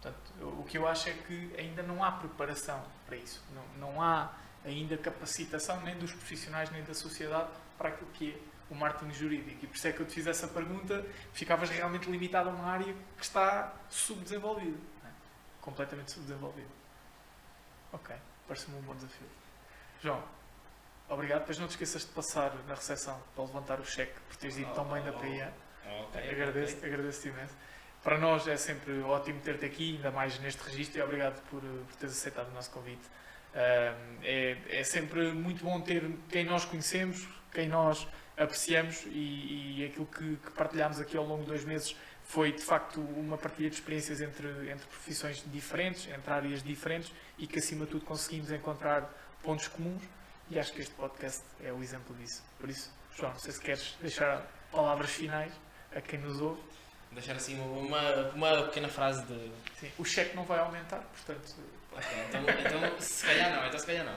[0.00, 3.42] Portanto, o que eu acho é que ainda não há preparação para isso.
[3.54, 4.32] Não, não há
[4.64, 9.64] ainda capacitação nem dos profissionais nem da sociedade para aquilo que é o marketing jurídico.
[9.64, 12.66] E por isso é que eu te fiz essa pergunta, ficavas realmente limitado a uma
[12.66, 14.78] área que está subdesenvolvida.
[15.02, 15.12] né?
[15.60, 16.68] Completamente subdesenvolvida.
[17.92, 18.14] Ok,
[18.46, 19.26] parece-me um bom desafio.
[20.02, 20.22] João,
[21.08, 21.40] obrigado.
[21.40, 24.72] Depois não te esqueças de passar na recepção para levantar o cheque por teres ido
[24.72, 25.52] tão bem da PIA.
[26.04, 27.54] Ok, Agradeço, agradeço imenso.
[28.02, 31.96] Para nós é sempre ótimo ter-te aqui, ainda mais neste registro, e obrigado por, por
[31.96, 33.02] teres aceitado o nosso convite.
[33.52, 40.06] É, é sempre muito bom ter quem nós conhecemos, quem nós apreciamos e, e aquilo
[40.06, 41.94] que, que partilhámos aqui ao longo de dois meses
[42.24, 47.46] foi de facto uma partilha de experiências entre, entre profissões diferentes, entre áreas diferentes e
[47.46, 50.02] que acima de tudo conseguimos encontrar pontos comuns
[50.48, 52.42] e acho que este podcast é o exemplo disso.
[52.58, 55.52] Por isso, João, não sei se queres deixar palavras finais
[55.94, 56.62] a quem nos ouve.
[57.12, 58.00] Deixar assim uma,
[58.34, 59.50] uma pequena frase de.
[59.78, 61.54] Sim, o cheque não vai aumentar, portanto,
[62.28, 64.16] então, então se calhar não, então se calhar não.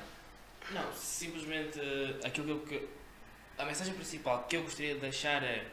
[0.71, 2.79] Não, simplesmente eh, aquilo que eu.
[2.79, 2.89] que-
[3.57, 5.65] a mensagem principal que eu gostaria de deixar é.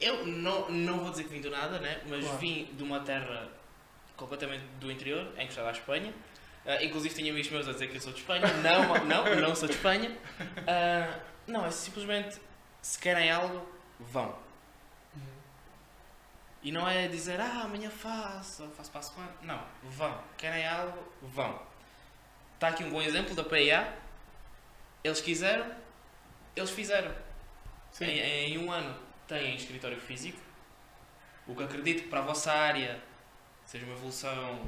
[0.00, 2.00] Eu não, não vou dizer que vim do nada, né?
[2.06, 2.38] mas Claro.
[2.38, 3.48] vim de uma terra
[4.16, 6.12] completamente do interior, encostada à Espanha.
[6.66, 8.46] Ah, inclusive tinha amigos meus a dizer que eu sou de Espanha.
[8.62, 10.14] Não, não, não sou de Espanha.
[10.66, 12.38] Ah, não, é simplesmente
[12.82, 13.66] se querem algo,
[14.00, 14.36] vão.
[16.66, 19.32] E não é dizer, ah, amanhã faço, faço para a semana.
[19.40, 20.20] Não, vão.
[20.36, 21.62] Querem algo, vão.
[22.54, 23.96] Está aqui um bom exemplo da PIA.
[25.04, 25.64] Eles quiseram,
[26.56, 27.14] eles fizeram.
[27.92, 28.98] sim, Em, em um ano
[29.28, 30.40] têm escritório físico,
[31.46, 33.00] o que acredito que para a vossa área
[33.64, 34.64] seja uma evolução.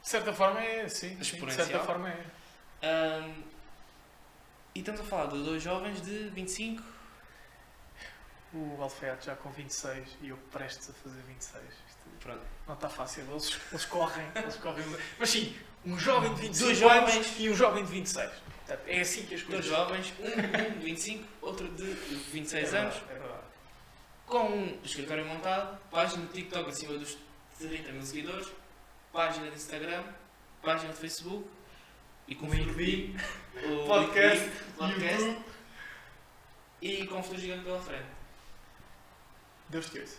[0.00, 1.66] de certa forma é, sim, sim, de Exponencial.
[1.66, 2.24] certa forma é.
[2.82, 3.42] Ahm,
[4.76, 6.84] e estamos a falar de dois jovens de 25.
[8.52, 11.62] O Alfredo já com 26 e eu prestes a fazer 26.
[11.64, 12.42] Isto Pronto.
[12.66, 14.84] não está fácil, eles, eles correm, eles correm.
[15.18, 17.34] Mas sim, um jovem de 25 Dois anos jovens.
[17.38, 18.30] e um jovem de 26.
[18.66, 20.24] Portanto, é assim que as Dois coisas jovens, um,
[20.68, 23.42] um de 25, outro de 26 é anos, É verdade.
[24.26, 27.16] com um escritório montado, página de TikTok acima dos
[27.58, 28.48] 30 mil seguidores,
[29.12, 30.02] página de Instagram,
[30.60, 31.48] página de Facebook
[32.26, 33.16] e com LinkedIn,
[33.64, 35.44] o podcast, LinkedIn, podcast YouTube.
[36.82, 38.19] e com um futuro gigante pela frente.
[39.70, 40.18] Deus te ouça.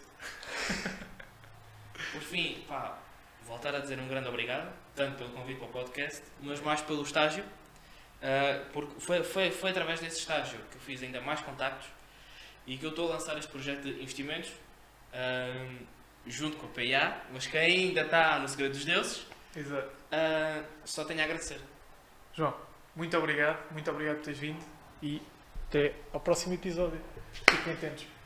[2.13, 2.97] Por fim, pá,
[3.45, 7.03] voltar a dizer um grande obrigado, tanto pelo convite para o podcast, mas mais pelo
[7.03, 7.43] estágio,
[8.21, 11.87] ah, porque foi, foi, foi através desse estágio que eu fiz ainda mais contactos
[12.65, 14.51] e que eu estou a lançar este projeto de investimentos
[15.13, 15.67] ah,
[16.25, 19.91] junto com a PIA, mas que ainda está no segredo dos deuses, Exato.
[20.11, 21.59] ah, só tenho a agradecer.
[22.33, 22.55] João,
[22.95, 24.63] muito obrigado, muito obrigado por teres vindo
[25.01, 25.21] e
[25.67, 27.01] até ao próximo episódio.
[27.33, 28.20] Fiquem atentos.